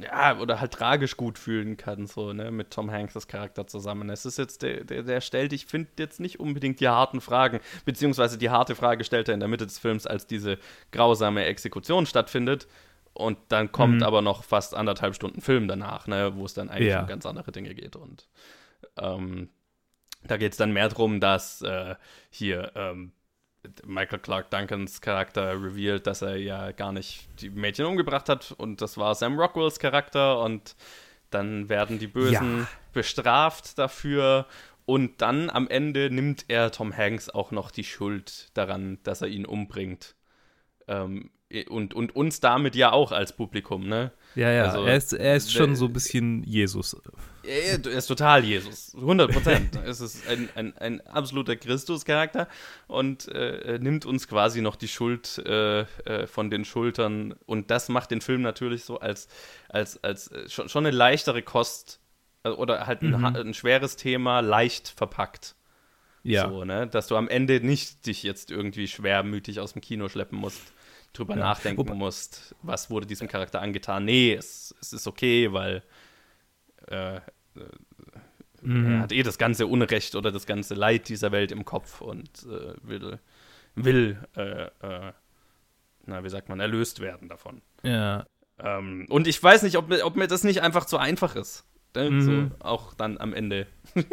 [0.00, 4.10] ja, oder halt tragisch gut fühlen kann, so, ne, mit Tom Hanks' Charakter zusammen.
[4.10, 7.58] Es ist jetzt, der, der, der stellt, ich finde jetzt nicht unbedingt die harten Fragen,
[7.84, 10.58] beziehungsweise die harte Frage stellt er in der Mitte des Films, als diese
[10.92, 12.68] grausame Exekution stattfindet.
[13.12, 14.02] Und dann kommt mhm.
[14.04, 17.00] aber noch fast anderthalb Stunden Film danach, ne, wo es dann eigentlich ja.
[17.00, 17.96] um ganz andere Dinge geht.
[17.96, 18.28] Und
[18.96, 19.48] ähm,
[20.22, 21.96] da geht es dann mehr darum, dass äh,
[22.30, 23.10] hier ähm,
[23.86, 28.80] Michael Clark Duncans Charakter revealed, dass er ja gar nicht die Mädchen umgebracht hat und
[28.80, 30.76] das war Sam Rockwells Charakter und
[31.30, 32.68] dann werden die Bösen ja.
[32.92, 34.46] bestraft dafür
[34.86, 39.28] und dann am Ende nimmt er Tom Hanks auch noch die Schuld daran, dass er
[39.28, 40.14] ihn umbringt.
[40.86, 41.30] Ähm,
[41.68, 44.12] und, und uns damit ja auch als Publikum, ne?
[44.34, 46.94] Ja, ja, also, er ist, er ist schon so ein bisschen Jesus.
[47.42, 49.76] Er ist total Jesus, 100 Prozent.
[49.86, 52.48] es ist ein, ein, ein absoluter Christus-Charakter
[52.86, 57.88] und äh, nimmt uns quasi noch die Schuld äh, äh, von den Schultern und das
[57.88, 59.28] macht den Film natürlich so als,
[59.70, 62.00] als, als äh, schon, schon eine leichtere Kost
[62.44, 63.24] äh, oder halt ein, mhm.
[63.24, 65.54] ein schweres Thema leicht verpackt.
[66.24, 66.50] Ja.
[66.50, 66.86] So, ne?
[66.86, 70.74] Dass du am Ende nicht dich jetzt irgendwie schwermütig aus dem Kino schleppen musst
[71.12, 71.40] drüber ja.
[71.40, 74.04] nachdenken Wobei, musst, was wurde diesem Charakter angetan.
[74.04, 75.82] Nee, es, es ist okay, weil
[76.86, 77.20] äh, äh,
[78.62, 78.94] mhm.
[78.94, 82.28] er hat eh das ganze Unrecht oder das ganze Leid dieser Welt im Kopf und
[82.44, 83.18] äh, will,
[83.74, 85.12] will äh, äh,
[86.08, 87.62] na, wie sagt man, erlöst werden davon.
[87.82, 88.26] Ja.
[88.58, 91.64] Ähm, und ich weiß nicht, ob mir, ob mir das nicht einfach zu einfach ist.
[91.94, 92.10] Ne?
[92.10, 92.20] Mhm.
[92.22, 93.66] So, auch dann am Ende.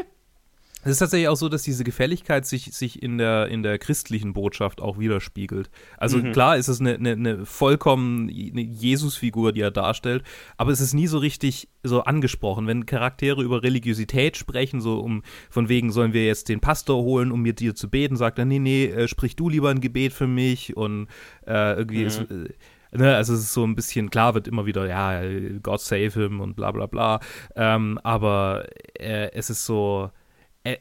[0.85, 4.33] Es ist tatsächlich auch so, dass diese Gefälligkeit sich, sich in, der, in der christlichen
[4.33, 5.71] Botschaft auch widerspiegelt.
[5.97, 6.31] Also mhm.
[6.31, 10.23] klar ist es eine, eine, eine vollkommen Jesusfigur, die er darstellt,
[10.57, 12.67] aber es ist nie so richtig so angesprochen.
[12.67, 17.31] Wenn Charaktere über Religiosität sprechen, so um von wegen, sollen wir jetzt den Pastor holen,
[17.31, 20.13] um mit dir zu beten, sagt er, nee, nee, äh, sprich du lieber ein Gebet
[20.13, 21.07] für mich und
[21.47, 22.07] äh, irgendwie mhm.
[22.07, 22.19] ist.
[22.21, 22.49] Äh,
[22.97, 25.21] Ne, also es ist so ein bisschen, klar wird immer wieder, ja,
[25.61, 27.19] God save him und bla bla bla.
[27.53, 28.67] Ähm, aber
[28.97, 30.11] äh, es ist so,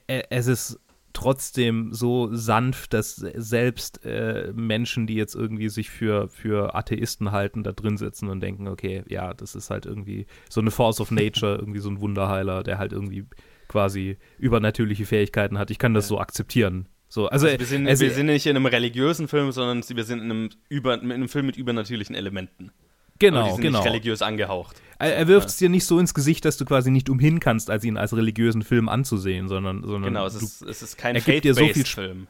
[0.06, 0.80] es ist
[1.14, 7.62] trotzdem so sanft, dass selbst äh, Menschen, die jetzt irgendwie sich für, für Atheisten halten,
[7.62, 11.10] da drin sitzen und denken, okay, ja, das ist halt irgendwie so eine Force of
[11.10, 13.24] Nature, irgendwie so ein Wunderheiler, der halt irgendwie
[13.68, 15.70] quasi übernatürliche Fähigkeiten hat.
[15.70, 16.08] Ich kann das ja.
[16.08, 16.88] so akzeptieren.
[17.08, 20.04] So, also, also wir, sind, also, wir sind nicht in einem religiösen Film, sondern wir
[20.04, 22.72] sind in einem, über, in einem Film mit übernatürlichen Elementen.
[23.18, 23.78] Genau, die sind genau.
[23.78, 24.80] Nicht religiös angehaucht.
[24.98, 27.70] Er, er wirft es dir nicht so ins Gesicht, dass du quasi nicht umhin kannst,
[27.70, 31.20] als ihn als religiösen Film anzusehen, sondern, sondern genau, es ist, es ist kein er
[31.20, 32.26] gibt dir so viel Film.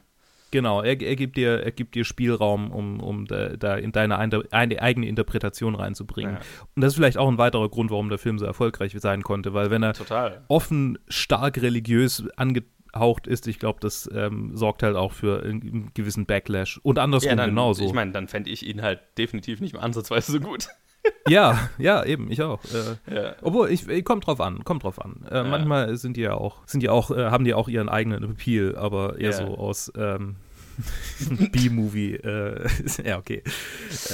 [0.51, 4.17] Genau, er, er, gibt dir, er gibt dir Spielraum, um, um da, da in deine
[4.17, 6.35] eine, eigene Interpretation reinzubringen.
[6.35, 6.41] Ja.
[6.75, 9.53] Und das ist vielleicht auch ein weiterer Grund, warum der Film so erfolgreich sein konnte,
[9.53, 10.45] weil wenn er Total.
[10.47, 12.23] offen stark religiös
[12.95, 16.79] angehaucht ist, ich glaube, das ähm, sorgt halt auch für einen gewissen Backlash.
[16.83, 17.85] Und andersrum ja, dann, genauso.
[17.85, 20.67] Ich meine, dann fände ich ihn halt definitiv nicht mehr ansatzweise so gut
[21.27, 22.61] ja, ja, eben, ich auch.
[22.65, 23.35] Äh, ja.
[23.43, 25.23] Obwohl, ich, ich kommt drauf an, kommt drauf an.
[25.29, 25.43] Äh, ja.
[25.43, 28.75] Manchmal sind die ja auch, sind die auch, äh, haben die auch ihren eigenen Appeal,
[28.75, 29.33] aber eher ja.
[29.33, 30.37] so aus ähm,
[31.51, 32.15] B-Movie.
[32.15, 32.67] Äh,
[33.05, 33.43] ja, okay.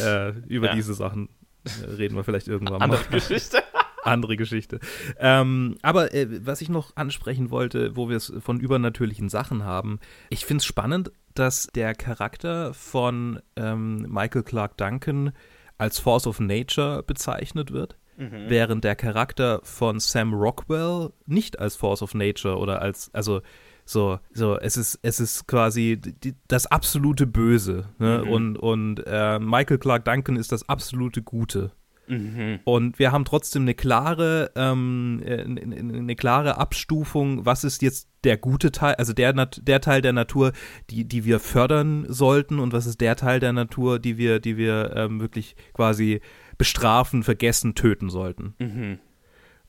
[0.03, 1.29] Äh, über diese Sachen
[1.63, 3.19] äh, reden wir vielleicht irgendwann Andere mal.
[3.19, 3.63] Geschichte.
[4.03, 4.79] Andere Geschichte.
[5.19, 6.09] Ähm, aber
[6.41, 10.65] was ich noch ansprechen wollte, wo wir es von übernatürlichen Sachen haben, ich finde es
[10.65, 15.31] spannend, dass der Charakter von ähm, Michael Clark Duncan
[15.77, 18.45] als Force of Nature bezeichnet wird, mhm.
[18.47, 23.41] während der Charakter von Sam Rockwell nicht als Force of Nature oder als, also
[23.83, 27.89] so, so, es ist, es ist quasi die, das absolute Böse.
[27.97, 28.21] Ne?
[28.23, 28.31] Mhm.
[28.31, 31.71] Und, und äh, Michael Clark Duncan ist das absolute Gute.
[32.11, 32.59] Mhm.
[32.65, 38.09] Und wir haben trotzdem eine klare, ähm, eine, äh, eine klare Abstufung, was ist jetzt
[38.25, 40.51] der gute Teil, also der, der Teil der Natur,
[40.89, 44.57] die, die wir fördern sollten und was ist der Teil der Natur, die wir, die
[44.57, 46.19] wir ähm, wirklich quasi
[46.57, 48.55] bestrafen, vergessen, töten sollten.
[48.59, 48.99] Mhm.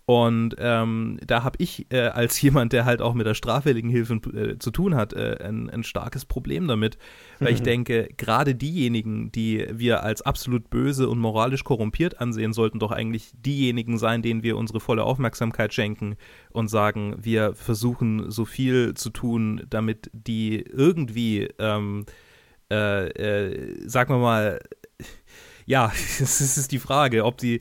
[0.05, 4.15] Und ähm, da habe ich äh, als jemand, der halt auch mit der straffälligen Hilfe
[4.15, 6.99] äh, zu tun hat, äh, ein, ein, starkes Problem damit,
[7.39, 7.55] weil mhm.
[7.55, 12.91] ich denke, gerade diejenigen, die wir als absolut böse und moralisch korrumpiert ansehen, sollten doch
[12.91, 16.17] eigentlich diejenigen sein, denen wir unsere volle Aufmerksamkeit schenken
[16.51, 22.07] und sagen, wir versuchen so viel zu tun, damit die irgendwie, ähm,
[22.73, 24.61] äh, äh, sagen wir mal,
[25.65, 27.61] ja, es ist die Frage, ob die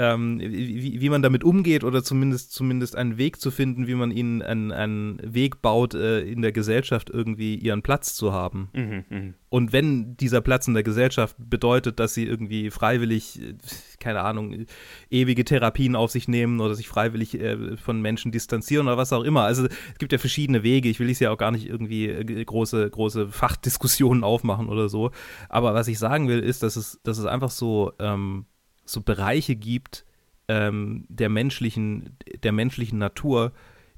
[0.00, 4.10] ähm, wie, wie man damit umgeht oder zumindest, zumindest einen Weg zu finden, wie man
[4.10, 8.70] ihnen einen, einen Weg baut, äh, in der Gesellschaft irgendwie ihren Platz zu haben.
[8.72, 9.34] Mhm, mh.
[9.50, 13.54] Und wenn dieser Platz in der Gesellschaft bedeutet, dass sie irgendwie freiwillig, äh,
[13.98, 14.64] keine Ahnung,
[15.10, 19.24] ewige Therapien auf sich nehmen oder sich freiwillig äh, von Menschen distanzieren oder was auch
[19.24, 19.42] immer.
[19.42, 20.88] Also es gibt ja verschiedene Wege.
[20.88, 25.10] Ich will es ja auch gar nicht irgendwie äh, große, große Fachdiskussionen aufmachen oder so.
[25.50, 28.46] Aber was ich sagen will, ist, dass es, dass es einfach so ähm,
[28.90, 30.04] so Bereiche gibt,
[30.48, 33.52] ähm, der menschlichen, der menschlichen Natur,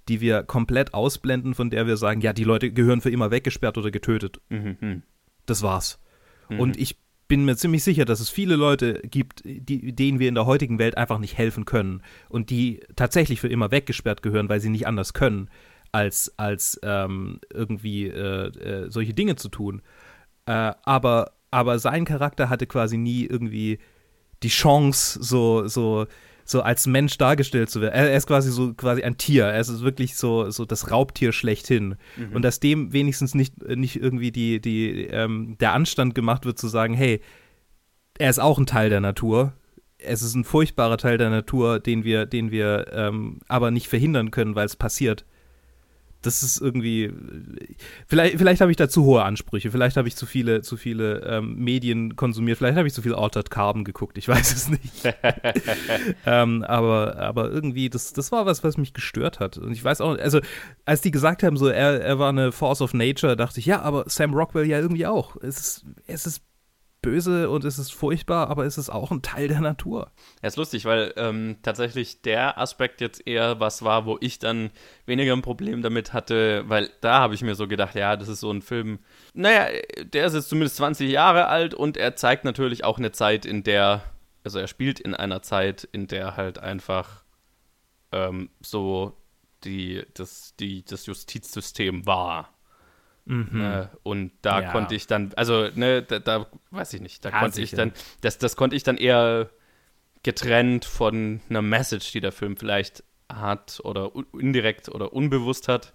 [0.09, 3.78] die wir komplett ausblenden, von der wir sagen, ja, die Leute gehören für immer weggesperrt
[3.78, 4.40] oder getötet.
[4.48, 5.02] Mhm.
[5.46, 5.98] Das war's.
[6.48, 6.61] Mhm.
[6.61, 6.96] Und ich
[7.28, 10.78] bin mir ziemlich sicher, dass es viele Leute gibt, die, denen wir in der heutigen
[10.78, 14.87] Welt einfach nicht helfen können und die tatsächlich für immer weggesperrt gehören, weil sie nicht
[14.87, 15.48] anders können,
[15.92, 19.81] als, als ähm, irgendwie äh, äh, solche Dinge zu tun.
[20.44, 23.78] Äh, aber, aber sein Charakter hatte quasi nie irgendwie
[24.42, 26.07] die Chance, so, so,
[26.44, 27.94] so als Mensch dargestellt zu werden.
[27.94, 29.46] Er, ist quasi so quasi ein Tier.
[29.46, 31.96] Er ist wirklich so, so das Raubtier schlechthin.
[32.16, 32.35] Mhm.
[32.35, 36.68] Und dass dem wenigstens nicht, nicht irgendwie die, die, ähm, der Anstand gemacht wird, zu
[36.68, 37.20] sagen, hey,
[38.18, 39.55] er ist auch ein Teil der Natur.
[39.98, 44.31] Es ist ein furchtbarer Teil der Natur, den wir, den wir ähm, aber nicht verhindern
[44.31, 45.24] können, weil es passiert
[46.22, 47.12] das ist irgendwie.
[48.06, 49.70] Vielleicht, vielleicht habe ich da zu hohe Ansprüche.
[49.70, 52.58] Vielleicht habe ich zu viele, zu viele ähm, Medien konsumiert.
[52.58, 54.16] Vielleicht habe ich zu viel Altered Carbon geguckt.
[54.18, 55.14] Ich weiß es nicht.
[56.26, 59.58] ähm, aber, aber irgendwie, das, das war was, was mich gestört hat.
[59.58, 60.40] Und ich weiß auch, also,
[60.85, 63.82] als die gesagt haben, so, er, er war eine Force of Nature, dachte ich, ja,
[63.82, 65.37] aber Sam Rockwell ja irgendwie auch.
[65.37, 66.42] Es ist, es ist
[67.02, 70.10] böse und es ist furchtbar, aber es ist auch ein Teil der Natur.
[70.40, 74.70] Ja, ist lustig, weil ähm, tatsächlich der Aspekt jetzt eher was war, wo ich dann
[75.04, 78.40] weniger ein Problem damit hatte, weil da habe ich mir so gedacht, ja, das ist
[78.40, 79.00] so ein Film,
[79.34, 79.66] naja,
[80.04, 83.64] der ist jetzt zumindest 20 Jahre alt und er zeigt natürlich auch eine Zeit, in
[83.64, 84.02] der,
[84.44, 87.24] also er spielt in einer Zeit, in der halt einfach
[88.12, 89.16] ähm, so
[89.64, 92.51] die, das, die, das Justizsystem war.
[93.24, 93.58] Mhm.
[93.58, 93.90] Ne?
[94.02, 94.72] Und da Ja.
[94.72, 97.87] konnte ich dann, also, ne, da, da weiß ich nicht, da Ja, konnte ich sicher.
[97.87, 99.50] dann, das, das konnte ich dann eher
[100.22, 105.92] getrennt von einer Message, die der Film vielleicht hat oder indirekt oder unbewusst hat,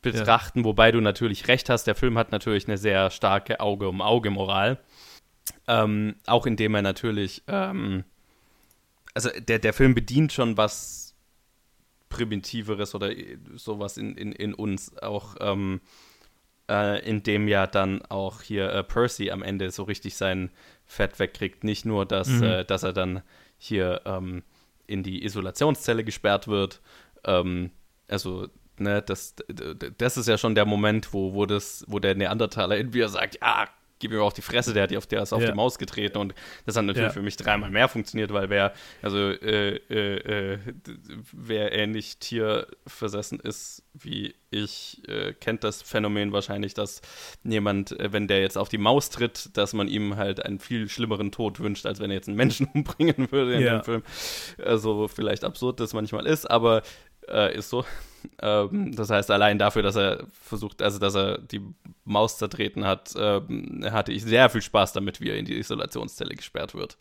[0.00, 4.78] betrachten, wobei du natürlich recht hast, der Film hat natürlich eine sehr starke Auge-um-Auge-Moral.
[5.68, 8.04] Ähm, auch indem er natürlich, ähm,
[9.14, 11.14] also der, der Film bedient schon was
[12.08, 13.10] Primitiveres oder
[13.54, 15.80] sowas in, in, in uns auch, ähm,
[16.70, 20.50] äh, indem ja dann auch hier äh, Percy am Ende so richtig sein
[20.84, 21.64] Fett wegkriegt.
[21.64, 22.42] Nicht nur, dass, Mhm.
[22.42, 23.22] äh, dass er dann
[23.58, 24.42] hier ähm,
[24.86, 26.80] in die Isolationszelle gesperrt wird,
[27.24, 27.70] ähm,
[28.08, 28.48] also
[28.78, 29.34] ne, das,
[29.98, 33.38] das ist ja schon der Moment, wo, wo, das, wo der Neandertaler in mir sagt,
[33.40, 33.68] ja,
[34.02, 35.50] gib ihm auch die Fresse, der hat die auf, der ist auf Ja.
[35.52, 36.34] die Maus getreten und
[36.66, 37.12] das hat natürlich Ja.
[37.14, 40.58] für mich dreimal mehr funktioniert, weil wer, also äh, äh, äh,
[41.32, 47.00] wer ähnlich tierversessen ist wie ich, äh, kennt das Phänomen wahrscheinlich, dass
[47.44, 50.88] jemand, äh, wenn der jetzt auf die Maus tritt, dass man ihm halt einen viel
[50.88, 53.78] schlimmeren Tod wünscht, als wenn er jetzt einen Menschen umbringen würde in Ja.
[53.78, 54.02] dem Film.
[54.62, 56.82] Also vielleicht absurd das manchmal ist, aber
[57.28, 57.84] äh, ist so.
[58.40, 61.60] Ähm, das heißt, allein dafür, dass er versucht, also dass er die
[62.04, 66.34] Maus zertreten hat, ähm, hatte ich sehr viel Spaß damit, wie er in die Isolationszelle
[66.34, 66.98] gesperrt wird.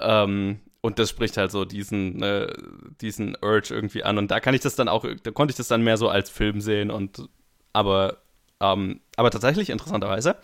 [0.00, 2.52] Ähm, und das spricht halt so diesen, äh,
[3.00, 4.18] diesen Urge irgendwie an.
[4.18, 6.30] Und da kann ich das dann auch, da konnte ich das dann mehr so als
[6.30, 7.28] Film sehen und
[7.72, 8.18] aber,
[8.60, 10.36] ähm, aber tatsächlich interessanterweise,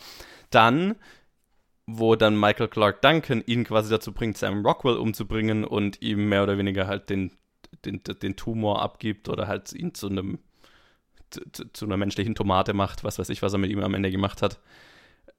[0.51, 0.97] dann,
[1.87, 6.43] wo dann Michael Clark Duncan ihn quasi dazu bringt, Sam Rockwell umzubringen und ihm mehr
[6.43, 7.33] oder weniger halt den,
[7.85, 10.39] den, den Tumor abgibt oder halt ihn zu einem
[11.33, 11.41] zu,
[11.73, 14.43] zu einer menschlichen Tomate macht, was weiß ich, was er mit ihm am Ende gemacht
[14.43, 14.59] hat.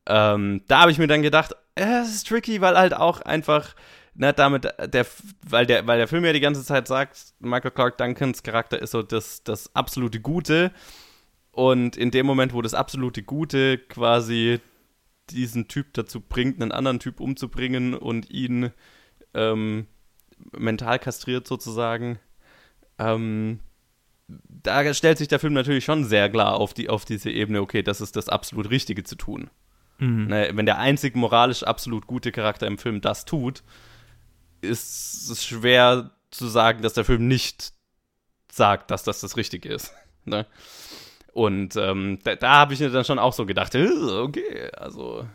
[0.05, 3.75] Ähm, da habe ich mir dann gedacht, äh, es ist tricky, weil halt auch einfach,
[4.15, 5.05] ne, damit, der,
[5.47, 8.91] weil der, weil der Film ja die ganze Zeit sagt, Michael Clark Duncans Charakter ist
[8.91, 10.71] so das, das absolute Gute.
[11.51, 14.59] Und in dem Moment, wo das absolute Gute quasi
[15.29, 18.71] diesen Typ dazu bringt, einen anderen Typ umzubringen und ihn
[19.33, 19.87] ähm,
[20.51, 22.19] mental kastriert sozusagen,
[22.99, 23.59] ähm,
[24.27, 27.83] da stellt sich der Film natürlich schon sehr klar auf, die, auf diese Ebene, okay,
[27.83, 29.49] das ist das absolut Richtige zu tun.
[29.99, 30.27] Mhm.
[30.27, 33.63] Ne, wenn der einzig moralisch absolut gute Charakter im Film das tut,
[34.61, 37.73] ist es schwer zu sagen, dass der Film nicht
[38.51, 39.93] sagt, dass das das Richtige ist.
[40.25, 40.45] Ne?
[41.33, 45.27] Und ähm, da, da habe ich mir dann schon auch so gedacht, äh, okay, also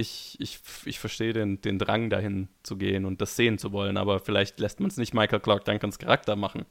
[0.00, 3.96] ich, ich, ich verstehe den, den Drang dahin zu gehen und das sehen zu wollen,
[3.96, 6.64] aber vielleicht lässt man es nicht Michael Clark Duncans Charakter machen,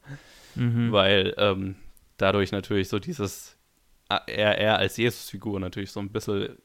[0.55, 0.91] Mhm.
[0.91, 1.75] weil ähm,
[2.17, 3.55] dadurch natürlich so dieses
[4.09, 6.57] er, er als Jesus-Figur natürlich so ein bisschen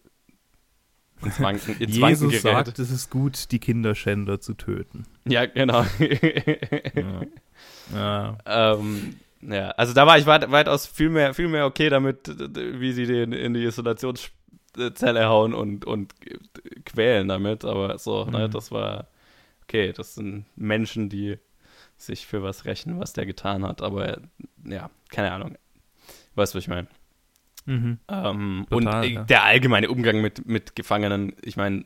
[1.22, 2.40] ins Wanken, ins Jesus gerät.
[2.42, 5.04] sagt, es ist gut, die Kinderschänder zu töten.
[5.26, 5.84] Ja, genau.
[6.94, 7.22] Ja.
[7.94, 8.38] Ja.
[8.46, 12.26] ähm, ja, also da war ich weit, weitaus viel mehr, viel mehr okay damit,
[12.80, 13.70] wie sie den in die
[14.76, 16.14] Isolationszelle hauen und, und
[16.84, 17.64] quälen damit.
[17.64, 18.50] Aber so, ne, Mhm.
[18.50, 19.08] das war
[19.64, 21.38] okay, das sind Menschen, die
[21.96, 23.82] sich für was rächen, was der getan hat.
[23.82, 24.20] Aber
[24.64, 25.56] ja, keine Ahnung.
[26.34, 26.88] Weißt du, was ich meine?
[27.66, 27.98] Mhm.
[28.08, 29.24] Ähm, Total, und äh, ja.
[29.24, 31.84] der allgemeine Umgang mit, mit Gefangenen, ich meine,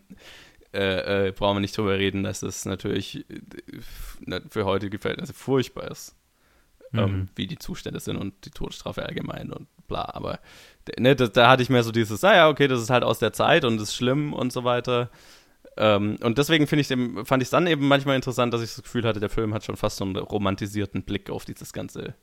[0.75, 5.91] äh, äh, brauchen wir nicht drüber reden, dass das natürlich äh, für heutige Verhältnisse furchtbar
[5.91, 6.17] ist.
[6.93, 6.99] Mhm.
[6.99, 10.09] Ähm, wie die Zustände sind und die Todesstrafe allgemein und bla.
[10.15, 10.41] Aber
[10.99, 13.19] ne, das, da hatte ich mir so dieses, naja, ah okay, das ist halt aus
[13.19, 15.11] der Zeit und ist schlimm und so weiter.
[15.77, 18.75] Ähm, und deswegen finde ich dem, fand ich es dann eben manchmal interessant, dass ich
[18.75, 22.15] das Gefühl hatte, der Film hat schon fast so einen romantisierten Blick auf dieses ganze,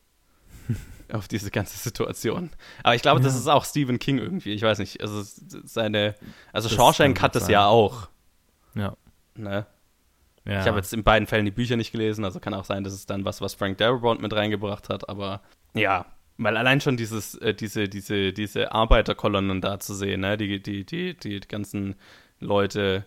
[1.14, 2.50] auf diese ganze Situation.
[2.84, 3.26] Aber ich glaube, ja.
[3.26, 4.54] das ist auch Stephen King irgendwie.
[4.54, 5.02] Ich weiß nicht.
[5.02, 5.22] Also
[5.64, 6.16] seine,
[6.52, 7.54] also das Shawshank hat das sein.
[7.54, 8.10] ja auch.
[8.74, 8.98] Ja.
[9.36, 9.66] Ne?
[10.46, 10.62] Ja.
[10.62, 12.94] Ich habe jetzt in beiden Fällen die Bücher nicht gelesen, also kann auch sein, dass
[12.94, 15.42] es dann was, was Frank Darabont mit reingebracht hat, aber
[15.74, 16.06] ja,
[16.38, 20.86] weil allein schon dieses, äh, diese, diese, diese Arbeiterkolonnen da zu sehen, ne, die, die,
[20.86, 21.96] die, die ganzen
[22.40, 23.06] Leute,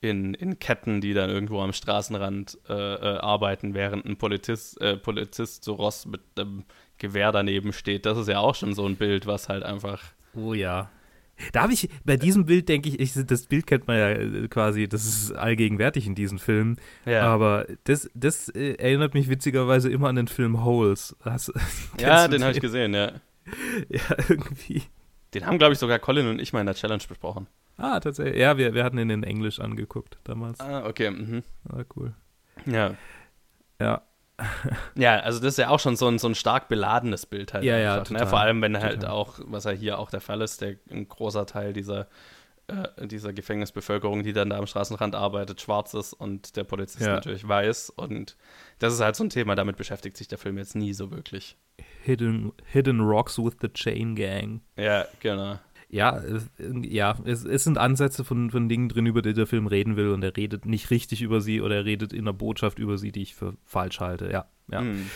[0.00, 4.96] in, in Ketten, die dann irgendwo am Straßenrand äh, äh, arbeiten, während ein Polizist, äh,
[4.96, 6.64] Polizist so Ross mit einem
[6.98, 8.06] Gewehr daneben steht.
[8.06, 10.02] Das ist ja auch schon so ein Bild, was halt einfach.
[10.34, 10.90] Oh ja.
[11.52, 14.48] Da habe ich, bei diesem Bild denke ich, ich, das Bild kennt man ja äh,
[14.48, 16.76] quasi, das ist allgegenwärtig in diesen Filmen.
[17.04, 17.22] Ja.
[17.22, 21.16] Aber das, das äh, erinnert mich witzigerweise immer an den Film Holes.
[21.22, 21.52] Hast,
[22.00, 23.12] ja, den habe ich gesehen, ja.
[23.88, 24.82] Ja, irgendwie.
[25.32, 27.46] Den haben, glaube ich, sogar Colin und ich mal in der Challenge besprochen.
[27.78, 28.36] Ah, tatsächlich.
[28.36, 30.60] Ja, wir, wir hatten ihn in Englisch angeguckt damals.
[30.60, 31.10] Ah, okay.
[31.10, 31.42] Mhm.
[31.68, 32.12] Ah, cool.
[32.66, 32.94] Ja.
[33.80, 34.02] Ja.
[34.94, 37.64] Ja, also das ist ja auch schon so ein, so ein stark beladenes Bild halt.
[37.64, 38.02] Ja, einfach, ja, ne?
[38.04, 38.26] total, ne?
[38.28, 38.88] Vor allem, wenn total.
[38.88, 42.08] halt auch, was ja hier auch der Fall ist, der ein großer Teil dieser,
[42.68, 47.14] äh, dieser Gefängnisbevölkerung, die dann da am Straßenrand arbeitet, schwarz ist und der Polizist ja.
[47.14, 47.90] natürlich weiß.
[47.90, 48.36] Und
[48.78, 51.56] das ist halt so ein Thema, damit beschäftigt sich der Film jetzt nie so wirklich.
[52.02, 54.60] Hidden, Hidden Rocks with the Chain Gang.
[54.76, 55.58] Ja, genau
[55.90, 56.20] ja,
[56.82, 60.08] ja, es, es, sind Ansätze von, von Dingen drin, über die der Film reden will
[60.08, 63.10] und er redet nicht richtig über sie oder er redet in einer Botschaft über sie,
[63.10, 64.30] die ich für falsch halte.
[64.30, 64.82] Ja, ja.
[64.82, 65.06] Mhm.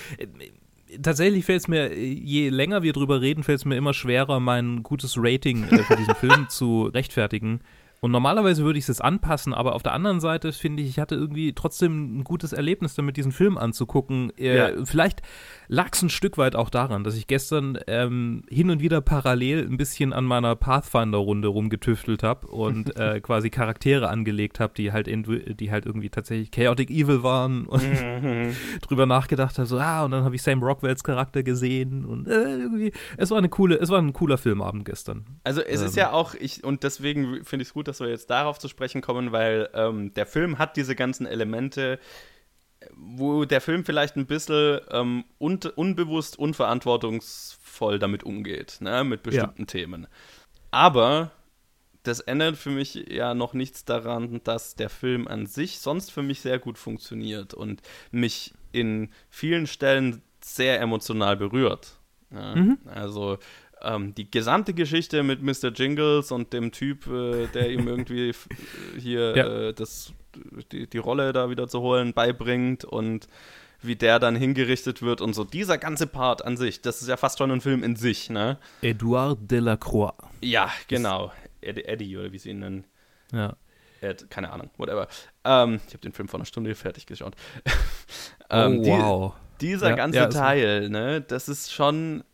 [1.02, 4.82] Tatsächlich fällt es mir, je länger wir drüber reden, fällt es mir immer schwerer, mein
[4.82, 7.60] gutes Rating äh, für diesen Film zu rechtfertigen.
[8.02, 11.14] Und normalerweise würde ich es anpassen, aber auf der anderen Seite finde ich, ich hatte
[11.14, 14.32] irgendwie trotzdem ein gutes Erlebnis damit, diesen Film anzugucken.
[14.36, 14.84] Äh, ja.
[14.84, 15.22] Vielleicht
[15.72, 19.66] lag es ein Stück weit auch daran, dass ich gestern ähm, hin und wieder parallel
[19.66, 25.06] ein bisschen an meiner Pathfinder-Runde rumgetüftelt habe und äh, quasi Charaktere angelegt habe, die halt
[25.06, 28.54] die halt irgendwie tatsächlich Chaotic Evil waren und mhm.
[28.82, 32.58] drüber nachgedacht habe, so, ah, und dann habe ich Sam Rockwells Charakter gesehen und äh,
[32.58, 35.24] irgendwie, es war eine coole, es war ein cooler Filmabend gestern.
[35.42, 38.08] Also es ähm, ist ja auch, ich, und deswegen finde ich es gut, dass wir
[38.08, 41.98] jetzt darauf zu sprechen kommen, weil ähm, der Film hat diese ganzen Elemente,
[42.94, 49.62] wo der Film vielleicht ein bisschen ähm, un unbewusst, unverantwortungsvoll damit umgeht, ne, mit bestimmten
[49.62, 49.66] ja.
[49.66, 50.06] Themen.
[50.70, 51.30] Aber
[52.02, 56.22] das ändert für mich ja noch nichts daran, dass der Film an sich sonst für
[56.22, 61.98] mich sehr gut funktioniert und mich in vielen Stellen sehr emotional berührt.
[62.30, 62.78] Ja, mhm.
[62.86, 63.38] Also
[63.82, 65.68] ähm, die gesamte Geschichte mit Mr.
[65.68, 68.32] Jingles und dem Typ, äh, der ihm irgendwie
[68.98, 69.46] hier ja.
[69.68, 70.12] äh, das
[70.72, 73.28] die, die Rolle da wieder zu holen, beibringt und
[73.82, 75.44] wie der dann hingerichtet wird und so.
[75.44, 78.58] Dieser ganze Part an sich, das ist ja fast schon ein Film in sich, ne?
[78.80, 80.14] Edouard Delacroix.
[80.40, 81.32] Ja, genau.
[81.60, 82.84] Eddie, Eddie oder wie sie ihn nennen.
[83.32, 83.56] Ja.
[84.00, 85.08] Ed, keine Ahnung, whatever.
[85.44, 87.34] Ähm, ich habe den Film vor einer Stunde fertig geschaut.
[88.50, 89.34] ähm, oh, wow.
[89.60, 92.24] Die, dieser ja, ganze ja, Teil, ne, das ist schon,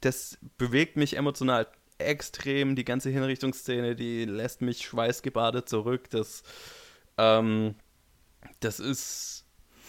[0.00, 2.74] das bewegt mich emotional extrem.
[2.74, 6.10] Die ganze Hinrichtungsszene, die lässt mich schweißgebadet zurück.
[6.10, 6.42] Das
[7.18, 7.74] ähm,
[8.60, 9.44] das ist,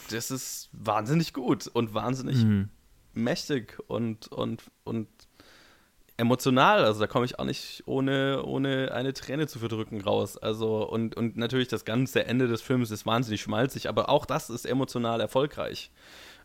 [0.10, 2.70] das ist wahnsinnig gut und wahnsinnig mhm.
[3.14, 5.08] mächtig und, und, und
[6.18, 6.86] emotional.
[6.86, 10.38] Also da komme ich auch nicht ohne, ohne eine Träne zu verdrücken raus.
[10.38, 14.50] Also und, und natürlich das ganze Ende des Films ist wahnsinnig schmalzig, aber auch das
[14.50, 15.92] ist emotional erfolgreich.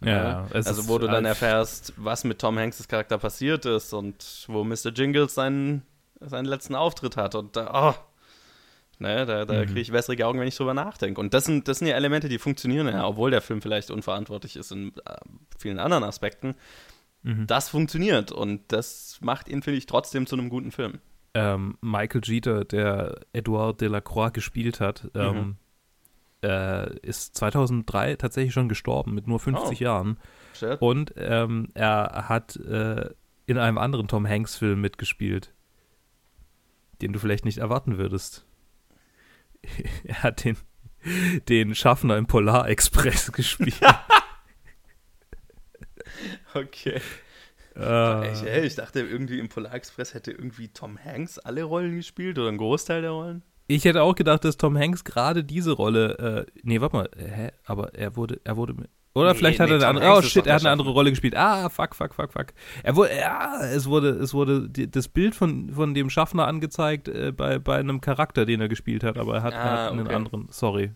[0.01, 4.63] Ja, also wo du dann erfährst, was mit Tom Hanks' Charakter passiert ist und wo
[4.63, 4.91] Mr.
[4.95, 5.83] Jingles seinen,
[6.21, 8.08] seinen letzten Auftritt hat und da, oh,
[9.01, 9.67] Ne, da da mhm.
[9.67, 11.21] kriege ich wässrige Augen, wenn ich drüber nachdenke.
[11.21, 14.57] Und das sind, das sind ja Elemente, die funktionieren ja, obwohl der Film vielleicht unverantwortlich
[14.57, 15.17] ist in äh,
[15.57, 16.57] vielen anderen Aspekten.
[17.23, 17.47] Mhm.
[17.47, 20.99] Das funktioniert und das macht ihn, finde ich, trotzdem zu einem guten Film.
[21.35, 25.57] Ähm, Michael Jeter, der Edouard Delacroix gespielt hat, ähm, mhm.
[26.43, 29.85] äh, ist 2003 tatsächlich schon gestorben mit nur 50 oh.
[29.85, 30.19] Jahren.
[30.55, 30.83] Shit.
[30.83, 33.11] Und ähm, er hat äh,
[33.47, 35.55] in einem anderen Tom Hanks-Film mitgespielt,
[37.01, 38.48] den du vielleicht nicht erwarten würdest.
[40.05, 40.57] er hat den,
[41.49, 43.81] den Schaffner im Polarexpress gespielt.
[46.55, 47.01] okay.
[47.81, 52.59] Ich, ich, dachte irgendwie im Polarexpress hätte irgendwie Tom Hanks alle Rollen gespielt oder einen
[52.59, 53.45] Großteil der Rollen.
[53.69, 57.51] Ich hätte auch gedacht, dass Tom Hanks gerade diese Rolle, äh, nee, warte mal, hä?
[57.67, 58.75] aber er wurde, er wurde,
[59.15, 60.07] Oder Nee, vielleicht hat nee, er eine Tom andere.
[60.15, 61.35] Hanks Oh shit, er hat eine andere Rolle gespielt.
[61.37, 62.47] Ah, fuck, fuck, fuck, fuck.
[62.83, 67.09] Er wurde, ja, es wurde, es wurde die, das Bild von, von dem Schaffner angezeigt
[67.09, 69.93] äh, bei, bei einem Charakter, den er gespielt hat, aber er hat, er Ah, hat
[69.93, 70.15] einen okay.
[70.15, 70.47] anderen.
[70.51, 70.93] Sorry.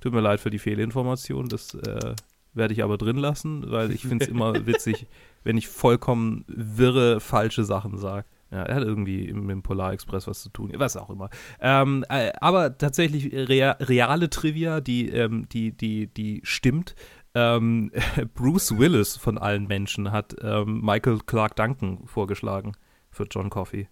[0.00, 1.48] Tut mir leid für die Fehlinformation.
[1.48, 2.14] Das äh,
[2.52, 5.06] werde ich aber drin lassen, weil ich finde es immer witzig,
[5.42, 8.26] wenn ich vollkommen wirre, falsche Sachen sage.
[8.50, 11.28] Ja, er hat irgendwie im, im Polar Express was zu tun, was auch immer.
[11.60, 16.94] Ähm, äh, aber tatsächlich rea reale Trivia, die, ähm, die, die, die stimmt.
[17.34, 17.90] Ähm,
[18.34, 22.72] Bruce Willis von allen Menschen hat ähm, Michael Clark Duncan vorgeschlagen
[23.10, 23.88] für John Coffey.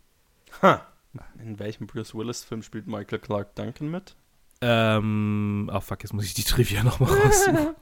[0.62, 0.82] Ha.
[1.42, 4.14] In welchem Bruce Willis-Film spielt Michael Clark Duncan mit?
[4.62, 7.74] Ähm, ach fuck, jetzt muss ich die Trivia nochmal raussuchen.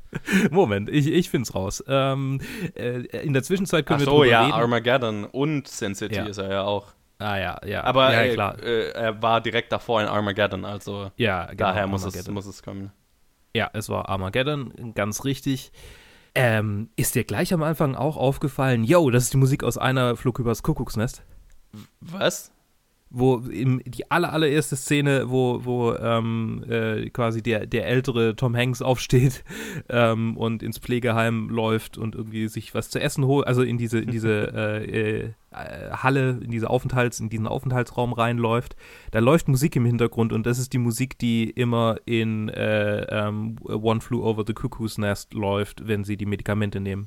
[0.50, 1.82] Moment, ich, ich find's raus.
[1.86, 2.40] Ähm,
[2.76, 4.52] äh, in der Zwischenzeit können Ach wir so, drüber ja, reden.
[4.54, 6.24] Armageddon und Sin City Ja.
[6.26, 6.92] ist er ja auch.
[7.18, 7.84] ah ja, ja.
[7.84, 8.58] Aber ja, äh, klar.
[8.62, 12.34] Äh, er war direkt davor in Armageddon, also Ja, genau, daher muss es, Armageddon.
[12.34, 12.92] muss es kommen.
[13.58, 15.72] Ja, es war Armageddon, ganz richtig.
[16.36, 20.14] Ähm, ist dir gleich am Anfang auch aufgefallen, yo, das ist die Musik aus einer
[20.14, 21.24] Flug übers Kuckucksnest?
[22.00, 22.52] Was?
[23.10, 28.54] Wo im, die aller, allererste Szene, wo, wo ähm, äh, quasi der, der ältere Tom
[28.54, 29.44] Hanks aufsteht
[29.88, 33.98] ähm, und ins Pflegeheim läuft und irgendwie sich was zu essen holt, also in diese,
[33.98, 38.76] in diese äh, äh, Halle, in diese Aufenthalts, in diesen Aufenthaltsraum reinläuft,
[39.10, 43.56] da läuft Musik im Hintergrund und das ist die Musik, die immer in äh, ähm,
[43.64, 47.06] One Flew Over the Cuckoo's Nest läuft, wenn sie die Medikamente nehmen.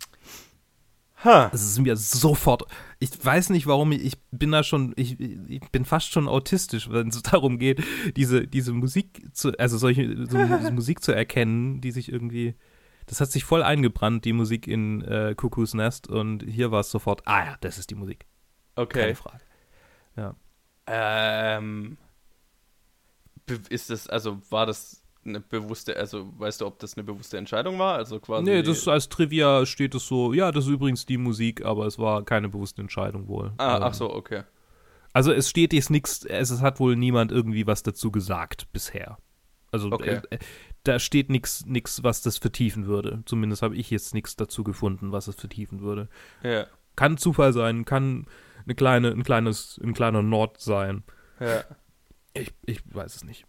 [1.23, 1.49] Ha.
[1.51, 2.63] Das ist mir sofort.
[2.99, 6.89] Ich weiß nicht, warum ich, ich bin da schon, ich, ich bin fast schon autistisch,
[6.89, 7.83] wenn es darum geht,
[8.15, 10.37] diese, diese Musik zu, also solche so,
[10.71, 12.55] Musik zu erkennen, die sich irgendwie.
[13.07, 16.91] Das hat sich voll eingebrannt, die Musik in äh, Cuckoo's Nest und hier war es
[16.91, 18.25] sofort, ah ja, das ist die Musik.
[18.75, 18.99] Okay.
[19.01, 19.41] Keine Frage.
[20.87, 21.97] Ähm,
[23.45, 27.37] be- ist das, also war das eine bewusste, also weißt du, ob das eine bewusste
[27.37, 27.95] Entscheidung war?
[27.95, 28.43] Also quasi.
[28.43, 31.99] Nee, das als Trivia steht es so, ja, das ist übrigens die Musik, aber es
[31.99, 33.53] war keine bewusste Entscheidung wohl.
[33.57, 34.43] ah, Ähm, ach so, okay.
[35.13, 39.17] Also es steht jetzt nichts, es, es hat wohl niemand irgendwie was dazu gesagt bisher.
[39.71, 40.21] Also Okay.
[40.29, 40.39] äh,
[40.83, 43.21] da steht nichts, nix, was das vertiefen würde.
[43.25, 46.09] Zumindest habe ich jetzt nichts dazu gefunden, was es vertiefen würde.
[46.43, 46.65] Ja,
[46.95, 48.25] Kann Zufall sein, kann
[48.65, 51.03] eine kleine, ein kleines, ein kleiner Nord sein.
[51.39, 51.63] ja.
[52.33, 53.45] Ich, ich weiß es nicht.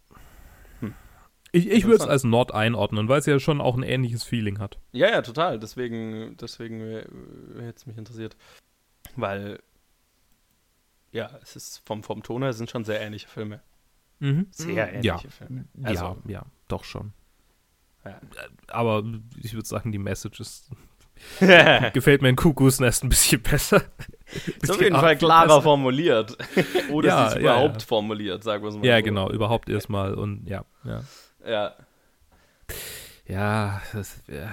[1.55, 4.57] Ich, ich würde es als Nord einordnen, weil es ja schon auch ein ähnliches Feeling
[4.59, 4.79] hat.
[4.91, 5.59] Ja, ja, total.
[5.59, 8.35] Deswegen, deswegen hätte es mich interessiert.
[9.15, 9.59] Weil,
[11.11, 13.61] ja, es ist vom, vom Ton her sind schon sehr ähnliche Filme.
[14.19, 14.47] Mhm.
[14.51, 15.17] Sehr ähnliche Ja.
[15.17, 15.65] Filme.
[15.75, 17.13] ja, Also- ja, doch schon.
[18.03, 18.19] Ja.
[18.67, 19.03] Aber
[19.41, 20.69] ich würde sagen, die Message ist,
[21.93, 23.83] gefällt mir in Kuckucks Nest ein bisschen besser.
[24.61, 26.35] ist auf jeden Fall klarer formuliert.
[26.91, 27.87] Oder Ja, sie ist ja, überhaupt ja.
[27.87, 29.03] formuliert, sagen wir es mal Ja, so.
[29.03, 31.03] genau, überhaupt erstmal und ja, ja.
[31.45, 31.75] Ja.
[33.27, 34.51] Ja, das, ja.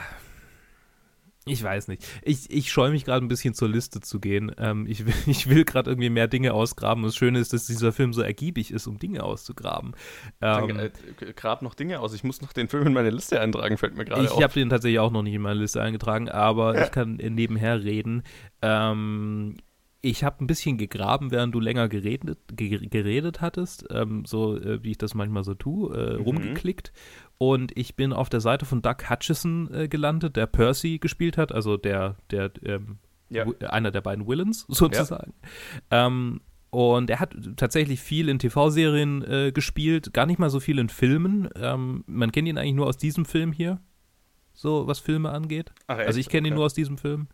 [1.47, 2.07] Ich weiß nicht.
[2.23, 4.53] Ich, ich scheue mich gerade ein bisschen zur Liste zu gehen.
[4.59, 7.03] Ähm, ich will, ich will gerade irgendwie mehr Dinge ausgraben.
[7.03, 9.95] Das Schöne ist, dass dieser Film so ergiebig ist, um Dinge auszugraben.
[10.41, 10.91] Ähm, äh,
[11.35, 12.13] grab noch Dinge aus.
[12.15, 14.43] Ich muss noch den Film in meine Liste eintragen, fällt mir gerade ich auf.
[14.43, 17.83] habe den tatsächlich auch noch nicht in meine Liste eingetragen, aber ich kann äh, nebenher
[17.83, 18.23] reden.
[18.61, 19.57] Ähm,
[20.03, 24.83] ich habe ein bisschen gegraben, während du länger geredet, ge geredet hattest, ähm, so äh,
[24.83, 26.23] wie ich das manchmal so tue, äh, Mhm.
[26.23, 26.93] rumgeklickt.
[27.39, 31.53] Und ich bin auf der Seite von Doug Hutchison äh, gelandet, der Percy gespielt hat,
[31.53, 32.99] also der, der ähm,
[33.29, 33.45] Ja.
[33.69, 35.35] Einer der beiden Villains sozusagen.
[35.91, 36.41] Ähm,
[36.71, 40.89] und er hat tatsächlich viel in TV-Serien äh, gespielt, gar nicht mal so viel in
[40.89, 41.49] Filmen.
[41.57, 43.81] Ähm, man kennt ihn eigentlich nur aus diesem Film hier,
[44.55, 45.73] so was Filme angeht.
[45.89, 45.99] Ach?
[45.99, 46.59] Also ich kenne ihn Okay.
[46.59, 47.29] nur aus diesem Film.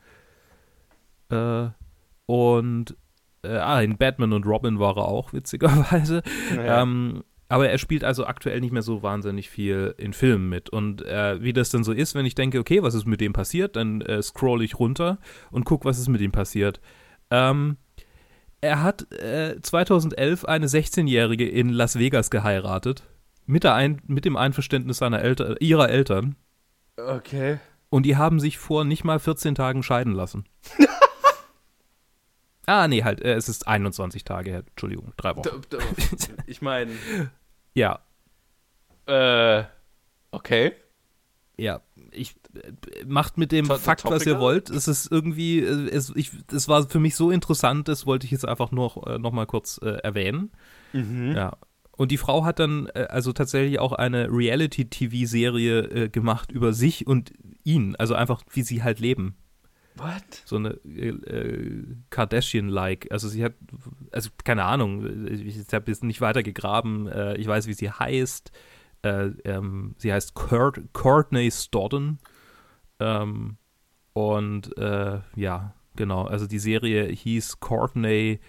[1.30, 1.68] Äh,
[2.26, 2.96] und
[3.42, 6.22] äh, ah, in Batman und Robin war er auch, witzigerweise.
[6.54, 6.82] Ja.
[6.82, 10.68] Ähm, aber er spielt also aktuell nicht mehr so wahnsinnig viel in Filmen mit.
[10.68, 13.32] Und äh, wie das dann so ist, wenn ich denke, okay, was ist mit dem
[13.32, 15.18] passiert, dann äh, scroll ich runter
[15.52, 16.80] und guck, was ist mit ihm passiert.
[17.30, 17.76] Ähm,
[18.60, 23.04] er hat äh, 2011 eine 16-Jährige in Las Vegas geheiratet.
[23.46, 26.34] Mit, der Ein mit dem Einverständnis seiner Eltern, ihrer Eltern.
[26.96, 27.58] Okay.
[27.90, 30.46] Und die haben sich vor nicht mal 14 Tagen scheiden lassen.
[32.66, 34.62] ah, nee, halt, äh, es ist 21 Tage her.
[34.68, 35.48] Entschuldigung, drei Wochen.
[36.46, 36.90] Ich meine,
[37.74, 38.00] Ja,
[39.06, 39.64] äh,
[40.30, 40.72] okay.
[41.56, 41.80] ja.
[42.12, 44.70] Ich äh, macht mit dem To- Fakt, was ihr wollt.
[44.70, 48.30] Es ist irgendwie, äh, es, ich, es war für mich so interessant, das wollte ich
[48.32, 50.50] jetzt einfach nur noch mal kurz äh, erwähnen.
[50.92, 51.32] Mhm.
[51.36, 51.56] Ja.
[51.92, 57.06] Und die Frau hat dann äh, also tatsächlich auch eine Reality-TV-Serie äh, gemacht über sich
[57.06, 57.32] und
[57.64, 57.96] ihn.
[57.96, 59.36] Also einfach, wie sie halt leben.
[59.96, 60.42] What?
[60.44, 63.08] so eine äh, äh, Kardashian-like.
[63.10, 63.54] Also sie hat,
[64.12, 67.06] also keine Ahnung, ich, ich habe jetzt nicht weiter gegraben.
[67.06, 68.52] Äh, ich weiß, wie sie heißt.
[69.02, 72.18] Äh, ähm, sie heißt Court, Courtney Stodden.
[72.98, 73.56] Ähm,
[74.12, 76.24] und äh, ja, genau.
[76.24, 78.40] Also die Serie hieß Courtney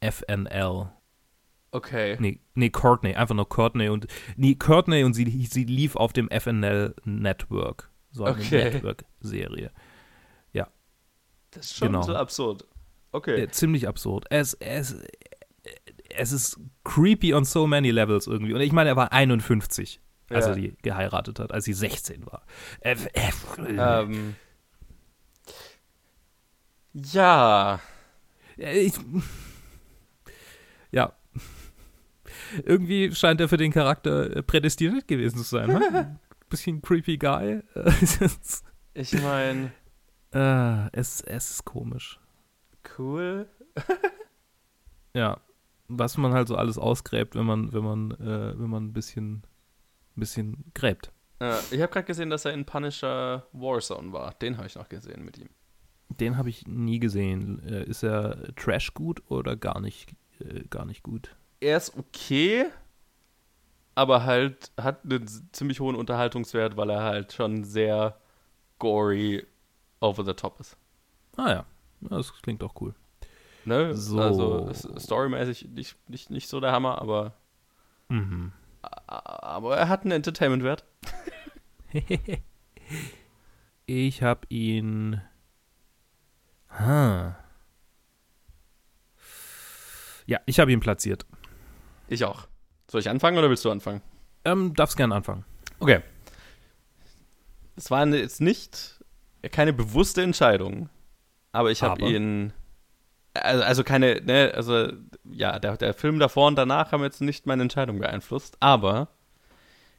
[0.00, 0.90] FNL.
[1.72, 2.16] Okay.
[2.20, 4.06] Nee, nee, Courtney, einfach nur Courtney und
[4.36, 7.90] nee, Courtney und sie, sie lief auf dem FNL Network.
[8.10, 8.64] So eine Okay.
[8.72, 9.70] Network-Serie.
[11.56, 12.02] Das ist schon Genau.
[12.02, 12.64] so absurd.
[13.12, 13.42] Okay.
[13.42, 14.26] Äh, ziemlich absurd.
[14.30, 14.96] Es, es,
[16.10, 18.52] es ist creepy on so many levels irgendwie.
[18.54, 20.00] Und ich meine, er war 51,
[20.30, 20.50] als Ja.
[20.52, 22.44] er die geheiratet hat, als sie 16 war.
[22.80, 23.30] Äh, äh,
[23.78, 24.34] Ähm.
[26.92, 27.80] Ja.
[28.56, 28.94] ich,
[30.90, 31.12] ja.
[32.64, 35.68] Irgendwie scheint er für den Charakter äh, prädestiniert gewesen zu sein.
[35.68, 36.18] ne?
[36.48, 37.60] Bisschen creepy Guy.
[38.94, 39.72] Ich meine,
[40.36, 42.20] äh, es, es ist komisch.
[42.98, 43.48] cool.
[45.14, 45.40] Ja.
[45.88, 49.36] Was man halt so alles ausgräbt, wenn man, wenn man, äh, wenn man ein bisschen,
[50.14, 51.10] ein bisschen gräbt.
[51.40, 54.34] Äh, ich habe gerade gesehen, dass er in Punisher Warzone war.
[54.34, 55.48] Den habe ich noch gesehen mit ihm.
[56.08, 57.62] Den habe ich nie gesehen.
[57.66, 61.34] Äh, ist er Trash gut oder gar nicht, äh, gar nicht gut?
[61.60, 62.66] Er ist okay,
[63.94, 68.18] aber halt hat einen ziemlich hohen Unterhaltungswert, weil er halt schon sehr
[68.78, 69.46] gory
[70.00, 70.76] over the top ist.
[71.36, 71.66] Ah ja,
[72.00, 72.94] das klingt auch cool.
[73.64, 73.94] Ne?
[73.94, 74.20] So.
[74.20, 77.34] Also storymäßig nicht, nicht, nicht so der Hammer, aber,
[78.08, 78.52] Mhm.
[79.06, 80.84] aber er hat einen Entertainment-Wert.
[83.86, 85.20] ich habe ihn.
[86.70, 87.36] Ha.
[90.26, 91.24] Ja, ich habe ihn platziert.
[92.08, 92.46] Ich auch.
[92.90, 94.02] Soll ich anfangen oder willst du anfangen?
[94.44, 95.44] Ähm, darfst gern anfangen.
[95.80, 96.02] Okay.
[97.76, 98.95] Es war ne- jetzt nicht
[99.48, 100.88] keine bewusste Entscheidung,
[101.52, 102.52] aber ich habe ihn
[103.42, 104.92] also, also keine, ne, also
[105.24, 109.08] ja, der, der Film davor und danach haben jetzt nicht meine Entscheidung beeinflusst, aber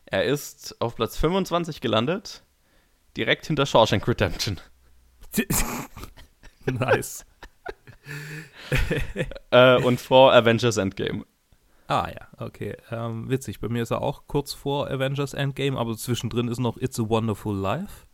[0.05, 2.43] er ist auf Platz 25 gelandet,
[3.15, 4.59] direkt hinter Shawshank Redemption.
[6.65, 7.25] nice.
[9.51, 11.25] äh, und vor Avengers Endgame.
[11.87, 12.75] Ah ja, okay.
[12.91, 13.59] Ähm, witzig.
[13.59, 17.07] Bei mir ist er auch kurz vor Avengers Endgame, aber zwischendrin ist noch It's a
[17.07, 18.06] Wonderful Life.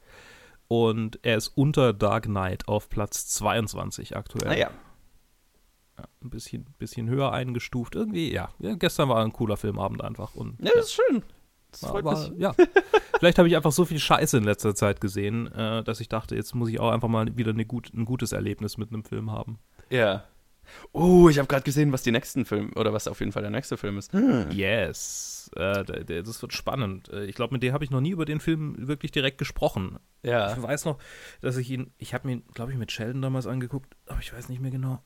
[0.74, 4.49] Und er ist unter Dark Knight auf Platz 22 aktuell.
[4.49, 4.71] Naja,
[5.99, 7.93] Ja, ein bisschen, bisschen höher eingestuft.
[7.93, 8.49] Irgendwie, ja.
[8.57, 8.74] ja.
[8.74, 10.34] Gestern war ein cooler Filmabend einfach.
[10.34, 11.21] Und, ja, das ist schön.
[11.71, 12.39] Das mich.
[12.39, 12.55] ja.
[13.19, 16.36] Vielleicht habe ich einfach so viel Scheiße in letzter Zeit gesehen, äh, dass ich dachte,
[16.36, 19.59] jetzt muss ich auch einfach mal wieder gut, ein gutes Erlebnis mit einem Film haben.
[19.91, 20.24] Ja.
[20.91, 23.51] Oh, ich habe gerade gesehen, was die nächsten Filme, oder was auf jeden Fall der
[23.51, 24.11] nächste Film ist.
[24.51, 25.49] Yes.
[25.55, 25.84] Äh,
[26.24, 27.09] das wird spannend.
[27.09, 29.99] Äh, Ich glaube, mit dir habe ich noch nie über den Film wirklich direkt gesprochen.
[30.24, 30.51] Ja.
[30.55, 30.97] Ich weiß noch,
[31.41, 34.49] dass ich ihn, ich habe mir, glaube ich, mit Sheldon damals angeguckt, aber ich weiß
[34.49, 35.01] nicht mehr genau.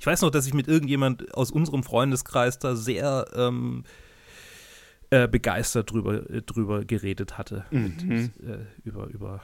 [0.00, 3.84] Ich weiß noch, dass ich mit irgendjemand aus unserem Freundeskreis da sehr ähm,
[5.10, 7.64] äh, begeistert drüber, äh, drüber geredet hatte.
[7.70, 8.30] Mit, Mhm.
[8.42, 9.42] äh, über, über.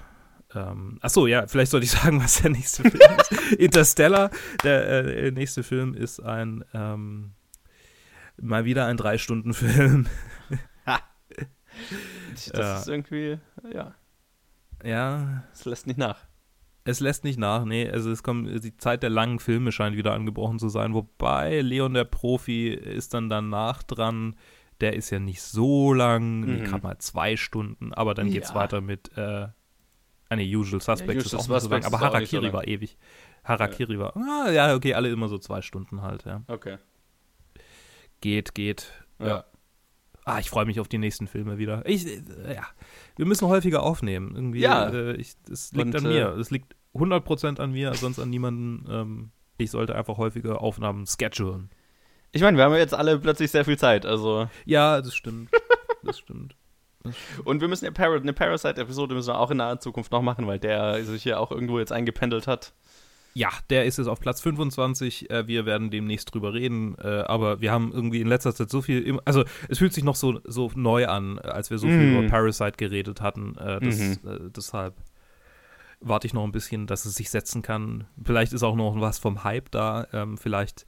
[0.55, 3.53] Ähm, achso, ja, vielleicht sollte ich sagen, was der nächste Film ist.
[3.53, 4.31] Interstellar,
[4.65, 7.33] der äh, nächste Film ist ein ähm,
[8.41, 10.07] mal wieder ein Drei-Stunden-Film.
[12.53, 13.39] Das ist irgendwie,
[13.73, 13.95] ja,
[14.85, 16.25] ja, es lässt nicht nach.
[16.85, 17.89] Es lässt nicht nach, nee.
[17.89, 20.95] Also es kommt, die Zeit der langen Filme scheint wieder angebrochen zu sein.
[20.95, 24.37] Wobei Leon der Profi ist dann danach dran.
[24.81, 26.65] Der ist ja nicht so lang, Mhm.
[26.65, 27.93] gerade mal zwei Stunden.
[27.93, 28.55] Aber dann geht's Ja.
[28.57, 29.49] weiter mit, äh,
[30.31, 31.85] ah nee, Usual Suspects Usual ist auch nicht so lang.
[31.85, 32.53] Aber so Harakiri lang.
[32.55, 32.97] war ewig.
[33.45, 36.43] Harakiri war, ah, ja, okay, alle immer so zwei Stunden halt, ja.
[36.47, 36.78] Okay.
[38.20, 38.93] Geht, geht.
[39.18, 39.45] Ja.
[40.24, 41.83] Ah, ich freue mich auf die nächsten Filme wieder.
[41.87, 42.20] Ich, äh,
[42.55, 42.66] ja,
[43.16, 44.35] wir müssen häufiger aufnehmen.
[44.35, 44.89] Irgendwie, Ja.
[44.91, 46.28] äh, ich, das liegt Und, an äh, mir.
[46.37, 48.87] Es liegt 100% an mir, sonst an niemanden.
[48.91, 51.70] Ähm, ich sollte einfach häufiger Aufnahmen schedulen.
[52.33, 54.49] Ich meine, wir haben ja jetzt alle plötzlich sehr viel Zeit, also.
[54.64, 55.51] Ja, das stimmt.
[56.03, 56.57] Das stimmt.
[57.45, 60.47] Und wir müssen ja Par eine Parasite-Episode müssen wir auch in naher Zukunft noch machen,
[60.47, 62.73] weil der sich hier auch irgendwo jetzt eingependelt hat.
[63.33, 65.31] Ja, der ist jetzt auf Platz 25.
[65.31, 66.97] Äh, wir werden demnächst drüber reden.
[66.99, 69.19] Äh, aber wir haben irgendwie in letzter Zeit so viel.
[69.25, 72.19] Also, es fühlt sich noch so, so neu an, äh, als wir so viel Mhm.
[72.19, 73.55] über Parasite geredet hatten.
[73.55, 74.51] Das, Mhm.
[74.55, 74.95] deshalb
[76.01, 78.07] warte ich noch ein bisschen, dass es sich setzen kann.
[78.25, 80.07] Vielleicht ist auch noch was vom Hype da.
[80.13, 80.85] Ähm, vielleicht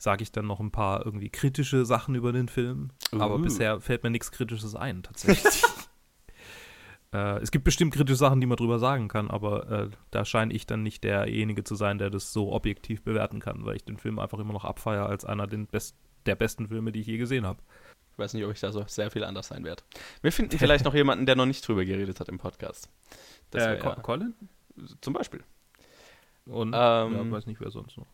[0.00, 2.90] sage ich dann noch ein paar irgendwie kritische Sachen über den Film.
[3.12, 3.42] Aber Uh.
[3.42, 5.62] bisher fällt mir nichts Kritisches ein, tatsächlich.
[7.12, 10.54] äh, es gibt bestimmt kritische Sachen, die man drüber sagen kann, aber äh, da scheine
[10.54, 13.98] ich dann nicht derjenige zu sein, der das so objektiv bewerten kann, weil ich den
[13.98, 15.96] Film einfach immer noch abfeiere als einer den best
[16.26, 17.60] der besten Filme, die ich je gesehen habe.
[18.12, 19.82] Ich weiß nicht, ob ich da so sehr viel anders sein werde.
[20.22, 22.88] Wir finden vielleicht noch jemanden, der noch nicht drüber geredet hat im Podcast.
[23.50, 24.34] Das Äh, Co- Colin?
[25.00, 25.42] zum Beispiel.
[26.46, 28.06] Und Ähm, ja, weiß nicht, wer sonst noch.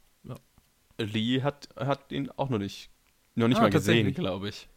[0.98, 2.90] Lee hat, hat ihn auch noch nicht,
[3.34, 4.68] noch nicht Ah, mal gesehen, glaube ich.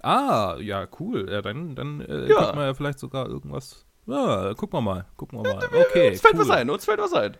[0.00, 1.28] Ah, ja, cool.
[1.30, 2.36] Ja, dann dann äh, Ja.
[2.36, 5.06] könnte man ja vielleicht sogar irgendwas Ja, gucken wir mal.
[5.16, 5.64] Gucken wir mal.
[5.88, 6.10] Okay.
[6.10, 6.40] Uns fällt cool.
[6.40, 7.36] was ein, uns fällt was ein.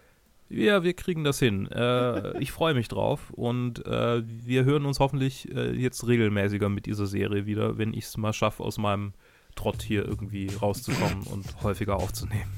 [0.49, 1.67] Ja, wir kriegen das hin.
[1.71, 6.87] Äh, ich freue mich drauf und äh, wir hören uns hoffentlich äh, jetzt regelmäßiger mit
[6.87, 9.13] dieser Serie wieder, wenn ich es mal schaffe, aus meinem
[9.57, 12.51] Trott hier irgendwie rauszukommen und häufiger aufzunehmen.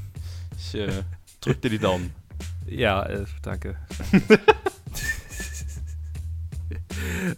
[0.56, 1.02] Ich äh,
[1.40, 2.14] drück dir die Daumen.
[2.68, 3.76] Ja, äh, danke.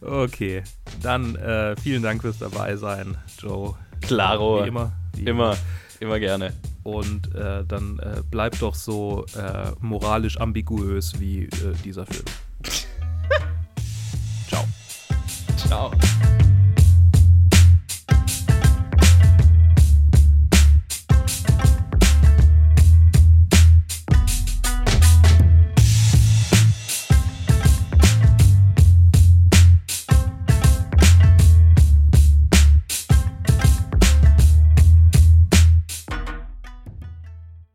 [0.00, 0.62] Okay,
[1.02, 3.74] dann äh, vielen Dank fürs dabei sein, Joe.
[4.00, 4.64] Klaro.
[4.64, 4.92] Wie immer.
[5.14, 5.56] Wie Immer,
[6.00, 6.52] immer gerne.
[6.84, 12.24] Und äh, dann äh, bleibt doch so äh, moralisch ambiguös wie äh, dieser Film.
[14.48, 14.64] Ciao.
[15.56, 15.90] Ciao.